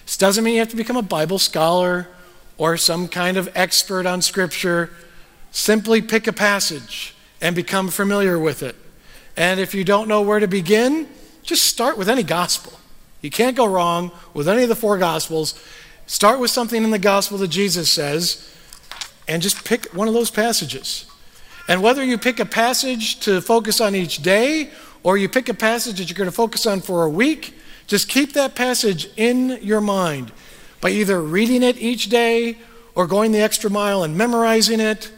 This 0.04 0.16
doesn't 0.16 0.42
mean 0.42 0.54
you 0.54 0.60
have 0.60 0.70
to 0.70 0.76
become 0.76 0.96
a 0.96 1.02
Bible 1.02 1.38
scholar 1.38 2.08
or 2.58 2.76
some 2.76 3.08
kind 3.08 3.36
of 3.36 3.48
expert 3.54 4.06
on 4.06 4.22
Scripture. 4.22 4.90
Simply 5.50 6.02
pick 6.02 6.26
a 6.26 6.32
passage 6.32 7.14
and 7.40 7.54
become 7.54 7.88
familiar 7.88 8.38
with 8.38 8.62
it. 8.62 8.76
And 9.36 9.60
if 9.60 9.74
you 9.74 9.84
don't 9.84 10.08
know 10.08 10.22
where 10.22 10.40
to 10.40 10.48
begin, 10.48 11.08
just 11.42 11.64
start 11.64 11.98
with 11.98 12.08
any 12.08 12.22
gospel. 12.22 12.78
You 13.20 13.30
can't 13.30 13.56
go 13.56 13.66
wrong 13.66 14.10
with 14.34 14.48
any 14.48 14.62
of 14.62 14.68
the 14.68 14.76
four 14.76 14.98
gospels. 14.98 15.60
Start 16.06 16.40
with 16.40 16.50
something 16.50 16.82
in 16.82 16.90
the 16.90 16.98
gospel 16.98 17.38
that 17.38 17.48
Jesus 17.48 17.90
says 17.90 18.52
and 19.28 19.42
just 19.42 19.64
pick 19.64 19.86
one 19.92 20.08
of 20.08 20.14
those 20.14 20.30
passages. 20.30 21.06
And 21.68 21.82
whether 21.82 22.04
you 22.04 22.16
pick 22.16 22.38
a 22.38 22.44
passage 22.44 23.20
to 23.20 23.40
focus 23.40 23.80
on 23.80 23.94
each 23.94 24.18
day 24.18 24.70
or 25.02 25.18
you 25.18 25.28
pick 25.28 25.48
a 25.48 25.54
passage 25.54 25.98
that 25.98 26.08
you're 26.08 26.16
going 26.16 26.28
to 26.28 26.32
focus 26.32 26.66
on 26.66 26.80
for 26.80 27.02
a 27.02 27.10
week, 27.10 27.54
just 27.86 28.08
keep 28.08 28.32
that 28.34 28.54
passage 28.54 29.08
in 29.16 29.58
your 29.62 29.80
mind 29.80 30.32
by 30.86 30.90
either 30.90 31.20
reading 31.20 31.64
it 31.64 31.76
each 31.78 32.08
day 32.08 32.56
or 32.94 33.08
going 33.08 33.32
the 33.32 33.40
extra 33.40 33.68
mile 33.68 34.04
and 34.04 34.16
memorizing 34.16 34.78
it 34.78 35.10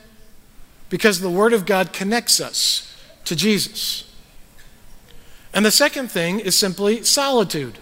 because 0.89 1.21
the 1.21 1.29
Word 1.29 1.53
of 1.53 1.67
God 1.67 1.93
connects 1.93 2.41
us 2.41 2.99
to 3.27 3.37
Jesus. 3.37 4.11
And 5.53 5.67
the 5.67 5.71
second 5.71 6.11
thing 6.11 6.41
is 6.41 6.57
simply 6.57 7.03
solitude. 7.03 7.79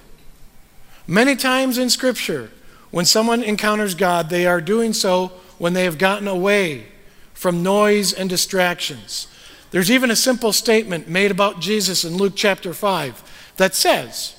Many 1.07 1.37
times 1.37 1.79
in 1.79 1.88
Scripture, 1.88 2.51
when 2.90 3.05
someone 3.05 3.44
encounters 3.44 3.94
God, 3.94 4.31
they 4.31 4.49
are 4.49 4.61
doing 4.61 4.92
so 4.92 5.29
when 5.59 5.72
they 5.72 5.85
have 5.85 5.96
gotten 5.96 6.27
away 6.27 6.88
from 7.35 7.62
noise 7.62 8.12
and 8.12 8.29
distractions. 8.29 9.29
There's 9.70 9.92
even 9.92 10.11
a 10.11 10.16
simple 10.16 10.53
statement 10.53 11.07
made 11.07 11.31
about 11.31 11.61
Jesus 11.61 12.05
in 12.05 12.16
Luke 12.16 12.33
chapter 12.35 12.75
5 12.75 13.53
that 13.59 13.77
says, 13.77 14.35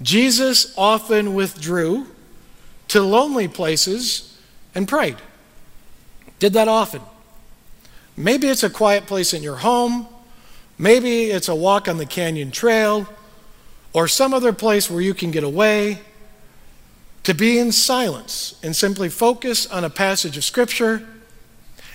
Jesus 0.00 0.72
often 0.78 1.34
withdrew 1.34 2.06
to 2.92 3.00
lonely 3.00 3.48
places 3.48 4.38
and 4.74 4.86
prayed. 4.86 5.16
Did 6.38 6.52
that 6.52 6.68
often. 6.68 7.00
Maybe 8.18 8.48
it's 8.48 8.62
a 8.62 8.68
quiet 8.68 9.06
place 9.06 9.32
in 9.32 9.42
your 9.42 9.56
home. 9.56 10.06
Maybe 10.76 11.30
it's 11.30 11.48
a 11.48 11.54
walk 11.54 11.88
on 11.88 11.96
the 11.96 12.04
canyon 12.04 12.50
trail 12.50 13.08
or 13.94 14.08
some 14.08 14.34
other 14.34 14.52
place 14.52 14.90
where 14.90 15.00
you 15.00 15.14
can 15.14 15.30
get 15.30 15.42
away. 15.42 16.00
To 17.22 17.32
be 17.32 17.58
in 17.58 17.72
silence 17.72 18.56
and 18.62 18.76
simply 18.76 19.08
focus 19.08 19.66
on 19.66 19.84
a 19.84 19.90
passage 19.90 20.36
of 20.36 20.44
Scripture. 20.44 21.02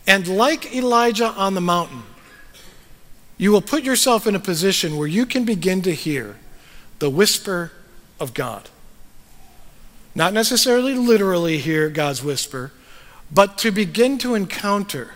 And 0.07 0.27
like 0.27 0.73
Elijah 0.73 1.27
on 1.27 1.53
the 1.53 1.62
mountain, 1.62 2.01
you 3.38 3.51
will 3.51 3.62
put 3.62 3.83
yourself 3.83 4.25
in 4.25 4.33
a 4.33 4.39
position 4.39 4.97
where 4.97 5.07
you 5.07 5.27
can 5.27 5.45
begin 5.45 5.83
to 5.83 5.93
hear 5.93 6.38
the 6.97 7.10
whisper 7.12 7.71
of 8.19 8.33
God. 8.33 8.67
Not 10.17 10.34
necessarily 10.34 10.95
literally 10.95 11.60
hear 11.60 11.91
God's 11.91 12.23
whisper, 12.23 12.71
but 13.32 13.60
to 13.60 13.69
begin 13.69 14.17
to 14.17 14.34
encounter 14.34 15.12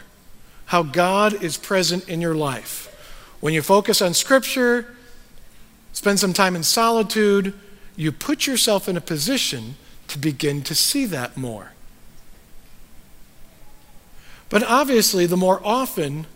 how 0.65 0.83
God 0.83 1.33
is 1.41 1.57
present 1.57 2.07
in 2.07 2.21
your 2.21 2.35
life. 2.35 2.87
When 3.39 3.51
you 3.51 3.63
focus 3.63 3.99
on 3.99 4.13
Scripture, 4.13 4.95
spend 5.91 6.19
some 6.19 6.33
time 6.33 6.55
in 6.55 6.61
solitude, 6.61 7.55
you 7.95 8.11
put 8.11 8.45
yourself 8.45 8.87
in 8.87 8.95
a 8.95 9.01
position 9.01 9.73
to 10.07 10.19
begin 10.19 10.61
to 10.61 10.75
see 10.75 11.07
that 11.07 11.35
more. 11.35 11.71
But 14.49 14.61
obviously, 14.61 15.25
the 15.25 15.35
more 15.35 15.59
often 15.63 16.27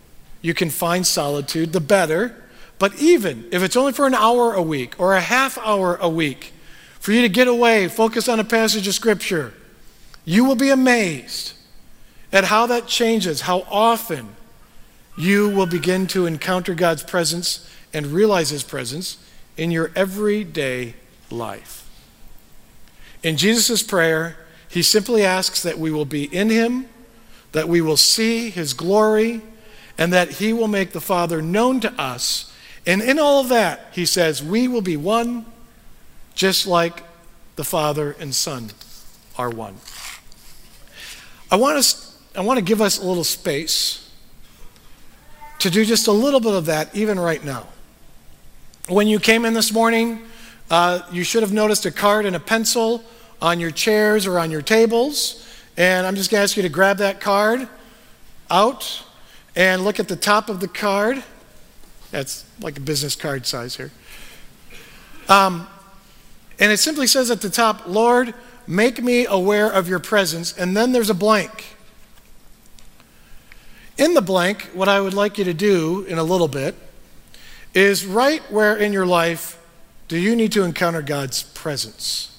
you 0.42 0.54
can 0.54 0.70
find 0.70 1.06
solitude, 1.06 1.72
the 1.72 1.80
better. 1.80 2.42
But 2.80 3.00
even 3.00 3.46
if 3.52 3.62
it's 3.62 3.76
only 3.76 3.92
for 3.92 4.08
an 4.08 4.14
hour 4.14 4.54
a 4.54 4.62
week 4.62 4.98
or 4.98 5.14
a 5.14 5.20
half 5.20 5.56
hour 5.58 5.94
a 6.00 6.08
week, 6.08 6.52
for 7.06 7.12
you 7.12 7.22
to 7.22 7.28
get 7.28 7.46
away, 7.46 7.86
focus 7.86 8.28
on 8.28 8.40
a 8.40 8.44
passage 8.44 8.88
of 8.88 8.92
Scripture, 8.92 9.54
you 10.24 10.44
will 10.44 10.56
be 10.56 10.70
amazed 10.70 11.52
at 12.32 12.42
how 12.42 12.66
that 12.66 12.88
changes, 12.88 13.42
how 13.42 13.60
often 13.70 14.34
you 15.16 15.48
will 15.48 15.66
begin 15.66 16.08
to 16.08 16.26
encounter 16.26 16.74
God's 16.74 17.04
presence 17.04 17.70
and 17.94 18.06
realize 18.06 18.50
His 18.50 18.64
presence 18.64 19.18
in 19.56 19.70
your 19.70 19.92
everyday 19.94 20.94
life. 21.30 21.88
In 23.22 23.36
Jesus' 23.36 23.84
prayer, 23.84 24.36
He 24.68 24.82
simply 24.82 25.24
asks 25.24 25.62
that 25.62 25.78
we 25.78 25.92
will 25.92 26.06
be 26.06 26.24
in 26.24 26.50
Him, 26.50 26.88
that 27.52 27.68
we 27.68 27.80
will 27.80 27.96
see 27.96 28.50
His 28.50 28.74
glory, 28.74 29.42
and 29.96 30.12
that 30.12 30.32
He 30.32 30.52
will 30.52 30.66
make 30.66 30.90
the 30.90 31.00
Father 31.00 31.40
known 31.40 31.78
to 31.78 32.00
us. 32.00 32.52
And 32.84 33.00
in 33.00 33.20
all 33.20 33.42
of 33.42 33.48
that, 33.50 33.92
He 33.92 34.04
says, 34.04 34.42
we 34.42 34.66
will 34.66 34.82
be 34.82 34.96
one 34.96 35.46
just 36.36 36.66
like 36.66 37.02
the 37.56 37.64
Father 37.64 38.14
and 38.20 38.32
Son 38.32 38.70
are 39.36 39.50
one. 39.50 39.74
I 41.50 41.56
want, 41.56 41.78
us, 41.78 42.22
I 42.36 42.42
want 42.42 42.58
to 42.58 42.64
give 42.64 42.80
us 42.80 43.02
a 43.02 43.04
little 43.04 43.24
space 43.24 44.08
to 45.58 45.70
do 45.70 45.84
just 45.84 46.06
a 46.06 46.12
little 46.12 46.40
bit 46.40 46.52
of 46.52 46.66
that, 46.66 46.94
even 46.94 47.18
right 47.18 47.42
now. 47.42 47.66
When 48.88 49.08
you 49.08 49.18
came 49.18 49.44
in 49.44 49.54
this 49.54 49.72
morning, 49.72 50.22
uh, 50.70 51.00
you 51.10 51.24
should 51.24 51.42
have 51.42 51.52
noticed 51.52 51.86
a 51.86 51.90
card 51.90 52.26
and 52.26 52.36
a 52.36 52.40
pencil 52.40 53.02
on 53.40 53.58
your 53.58 53.70
chairs 53.70 54.26
or 54.26 54.38
on 54.38 54.50
your 54.50 54.62
tables. 54.62 55.42
And 55.76 56.06
I'm 56.06 56.14
just 56.14 56.30
going 56.30 56.40
to 56.40 56.42
ask 56.44 56.56
you 56.56 56.62
to 56.62 56.68
grab 56.68 56.98
that 56.98 57.20
card 57.20 57.68
out 58.50 59.02
and 59.54 59.84
look 59.84 59.98
at 59.98 60.08
the 60.08 60.16
top 60.16 60.50
of 60.50 60.60
the 60.60 60.68
card. 60.68 61.22
That's 62.10 62.44
like 62.60 62.76
a 62.76 62.80
business 62.80 63.16
card 63.16 63.46
size 63.46 63.76
here. 63.76 63.90
Um, 65.28 65.66
and 66.58 66.72
it 66.72 66.78
simply 66.78 67.06
says 67.06 67.30
at 67.30 67.40
the 67.40 67.50
top, 67.50 67.86
Lord, 67.86 68.34
make 68.66 69.02
me 69.02 69.26
aware 69.26 69.70
of 69.70 69.88
your 69.88 69.98
presence. 69.98 70.56
And 70.56 70.76
then 70.76 70.92
there's 70.92 71.10
a 71.10 71.14
blank. 71.14 71.76
In 73.98 74.14
the 74.14 74.22
blank, 74.22 74.70
what 74.74 74.88
I 74.88 75.00
would 75.00 75.14
like 75.14 75.38
you 75.38 75.44
to 75.44 75.54
do 75.54 76.04
in 76.08 76.18
a 76.18 76.22
little 76.22 76.48
bit 76.48 76.74
is 77.74 78.06
write 78.06 78.50
where 78.50 78.76
in 78.76 78.92
your 78.92 79.06
life 79.06 79.58
do 80.08 80.18
you 80.18 80.36
need 80.36 80.52
to 80.52 80.62
encounter 80.62 81.02
God's 81.02 81.42
presence. 81.42 82.32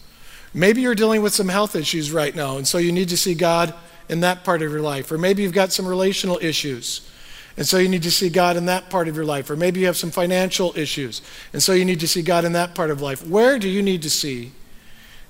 Maybe 0.53 0.81
you're 0.81 0.95
dealing 0.95 1.21
with 1.21 1.33
some 1.33 1.49
health 1.49 1.75
issues 1.75 2.11
right 2.11 2.35
now, 2.35 2.57
and 2.57 2.67
so 2.67 2.77
you 2.77 2.91
need 2.91 3.09
to 3.09 3.17
see 3.17 3.35
God 3.35 3.73
in 4.09 4.21
that 4.21 4.43
part 4.43 4.61
of 4.61 4.71
your 4.71 4.81
life. 4.81 5.11
Or 5.11 5.17
maybe 5.17 5.43
you've 5.43 5.53
got 5.53 5.71
some 5.71 5.85
relational 5.85 6.39
issues. 6.41 7.07
And 7.57 7.67
so 7.67 7.77
you 7.77 7.89
need 7.89 8.03
to 8.03 8.11
see 8.11 8.29
God 8.29 8.55
in 8.55 8.67
that 8.67 8.91
part 8.91 9.07
of 9.07 9.15
your 9.15 9.25
life. 9.25 9.49
Or 9.49 9.55
maybe 9.55 9.79
you 9.79 9.87
have 9.87 9.97
some 9.97 10.11
financial 10.11 10.77
issues. 10.77 11.23
And 11.53 11.61
so 11.61 11.73
you 11.73 11.85
need 11.85 11.99
to 12.01 12.07
see 12.07 12.21
God 12.21 12.45
in 12.45 12.53
that 12.53 12.75
part 12.75 12.91
of 12.91 13.01
life. 13.01 13.25
Where 13.25 13.57
do 13.57 13.67
you 13.67 13.81
need 13.81 14.03
to 14.03 14.11
see 14.11 14.51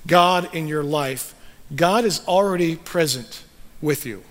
God 0.05 0.53
in 0.53 0.67
your 0.67 0.83
life? 0.83 1.33
God 1.73 2.03
is 2.03 2.21
already 2.27 2.75
present 2.75 3.43
with 3.81 4.05
you. 4.05 4.23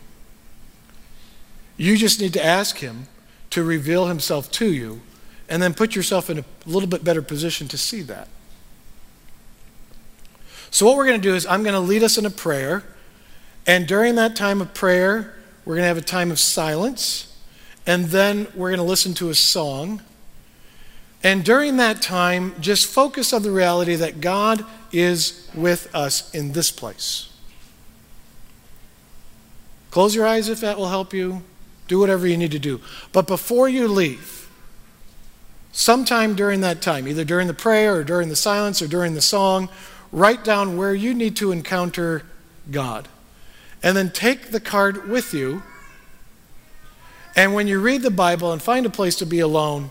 You 1.79 1.97
just 1.97 2.21
need 2.21 2.35
to 2.35 2.45
ask 2.45 2.79
Him 2.79 3.09
to 3.51 3.65
reveal 3.65 4.07
Himself 4.07 4.51
to 4.53 4.73
you 4.73 5.01
and 5.49 5.63
then 5.63 5.75
put 5.75 5.95
yourself 5.95 6.29
in 6.29 6.39
a 6.39 6.45
little 6.67 6.89
bit 6.89 7.05
better 7.05 7.23
position 7.23 7.69
to 7.69 7.79
see 7.79 8.03
that. 8.03 8.29
So, 10.71 10.85
what 10.85 10.97
we're 10.97 11.07
going 11.07 11.21
to 11.21 11.29
do 11.29 11.35
is, 11.35 11.47
I'm 11.47 11.63
going 11.63 11.75
to 11.75 11.81
lead 11.81 12.03
us 12.03 12.19
in 12.19 12.27
a 12.27 12.31
prayer. 12.31 12.85
And 13.67 13.87
during 13.87 14.17
that 14.17 14.37
time 14.37 14.61
of 14.61 14.75
prayer, 14.75 15.35
we're 15.65 15.75
going 15.75 15.85
to 15.85 15.89
have 15.89 15.97
a 15.97 16.03
time 16.03 16.31
of 16.31 16.39
silence. 16.39 17.26
And 17.87 18.07
then 18.07 18.49
we're 18.55 18.71
going 18.71 18.79
to 18.79 18.85
listen 18.85 19.15
to 19.15 19.31
a 19.31 19.35
song. 19.35 20.03
And 21.23 21.45
during 21.45 21.77
that 21.77 22.03
time, 22.03 22.55
just 22.61 22.87
focus 22.87 23.33
on 23.33 23.43
the 23.43 23.51
reality 23.51 23.95
that 23.95 24.21
God 24.21 24.65
is 24.93 25.49
with 25.55 25.93
us 25.95 26.33
in 26.35 26.53
this 26.53 26.71
place. 26.71 27.33
Close 29.91 30.15
your 30.15 30.27
eyes 30.27 30.49
if 30.49 30.61
that 30.61 30.77
will 30.77 30.89
help 30.89 31.15
you. 31.15 31.43
Do 31.89 31.99
whatever 32.01 32.27
you 32.27 32.37
need 32.37 32.51
to 32.51 32.59
do. 32.59 32.81
But 33.13 33.27
before 33.27 33.69
you 33.69 33.89
leave, 33.89 34.51
sometime 35.73 36.35
during 36.35 36.61
that 36.63 36.83
time, 36.83 37.07
either 37.07 37.25
during 37.25 37.47
the 37.47 37.55
prayer 37.55 37.95
or 37.97 38.05
during 38.05 38.29
the 38.29 38.37
silence 38.37 38.83
or 38.83 38.89
during 38.89 39.15
the 39.15 39.23
song, 39.23 39.69
write 40.11 40.45
down 40.45 40.77
where 40.77 40.95
you 40.95 41.15
need 41.15 41.37
to 41.37 41.53
encounter 41.53 42.25
God. 42.71 43.09
And 43.83 43.97
then 43.97 44.11
take 44.11 44.51
the 44.51 44.61
card 44.61 45.09
with 45.09 45.33
you. 45.33 45.63
And 47.37 47.53
when 47.53 47.69
you 47.69 47.79
read 47.79 48.01
the 48.01 48.11
Bible 48.11 48.51
and 48.51 48.63
find 48.63 48.87
a 48.87 48.91
place 48.91 49.15
to 49.17 49.27
be 49.27 49.41
alone, 49.41 49.91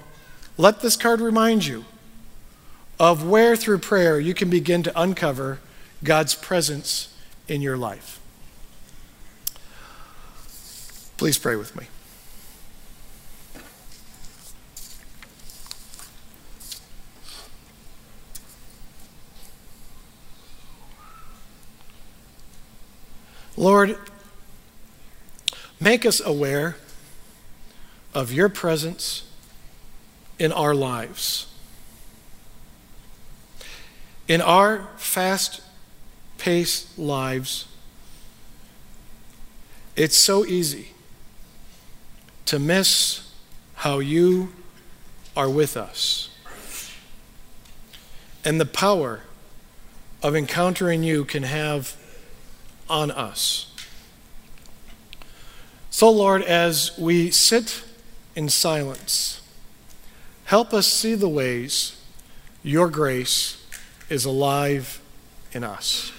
let 0.58 0.82
this 0.82 0.98
card 0.98 1.22
remind 1.22 1.64
you 1.64 1.86
of 3.00 3.28
where 3.28 3.56
through 3.56 3.78
prayer 3.78 4.20
you 4.20 4.34
can 4.34 4.50
begin 4.50 4.82
to 4.82 5.00
uncover 5.00 5.60
God's 6.04 6.34
presence 6.34 7.16
in 7.48 7.62
your 7.62 7.78
life. 7.78 8.20
Please 11.18 11.38
pray 11.38 11.56
with 11.56 11.76
me. 11.76 11.86
Lord, 23.56 23.98
make 25.80 26.06
us 26.06 26.20
aware 26.20 26.76
of 28.16 28.32
your 28.32 28.48
presence 28.48 29.24
in 30.40 30.52
our 30.54 30.74
lives. 30.74 31.48
In 34.28 34.42
our 34.42 34.88
fast 34.96 35.62
paced 36.38 36.98
lives, 36.98 37.68
it's 39.96 40.16
so 40.16 40.46
easy 40.46 40.90
to 42.46 42.58
miss 42.58 43.32
how 43.76 44.00
you 44.00 44.54
are 45.36 45.50
with 45.50 45.76
us. 45.76 46.30
And 48.44 48.62
the 48.62 48.66
power 48.66 49.22
of 50.24 50.36
encountering 50.36 51.04
you 51.04 51.26
can 51.26 51.44
have 51.44 51.98
on 52.90 53.12
us. 53.12 53.72
So, 55.90 56.10
Lord, 56.10 56.44
as 56.44 56.98
we 56.98 57.32
sit 57.32 57.85
in 58.36 58.50
silence, 58.50 59.42
help 60.46 60.74
us 60.74 60.88
see 60.88 61.16
the 61.16 61.30
ways 61.30 62.02
your 62.64 62.90
grace 62.90 63.66
is 64.10 64.26
alive 64.26 65.02
in 65.54 65.64
us. 65.64 66.12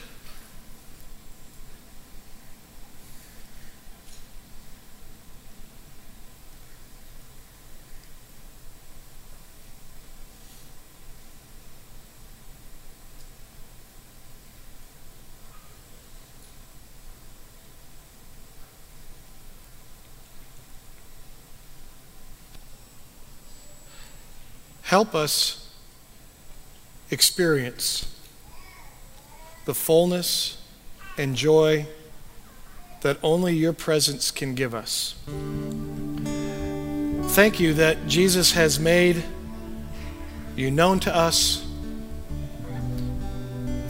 Help 24.97 25.15
us 25.15 25.69
experience 27.11 28.19
the 29.67 29.75
fullness 29.75 30.57
and 31.19 31.37
joy 31.37 31.85
that 33.03 33.19
only 33.23 33.55
your 33.55 33.75
presence 33.75 34.31
can 34.31 34.55
give 34.55 34.75
us. 34.75 35.15
Thank 37.35 37.61
you 37.61 37.75
that 37.75 38.07
Jesus 38.07 38.53
has 38.53 38.81
made 38.81 39.23
you 40.57 40.71
known 40.71 40.99
to 41.01 41.15
us, 41.15 41.63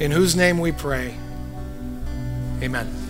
in 0.01 0.11
whose 0.11 0.35
name 0.35 0.59
we 0.59 0.73
pray. 0.73 1.15
Amen. 2.61 3.06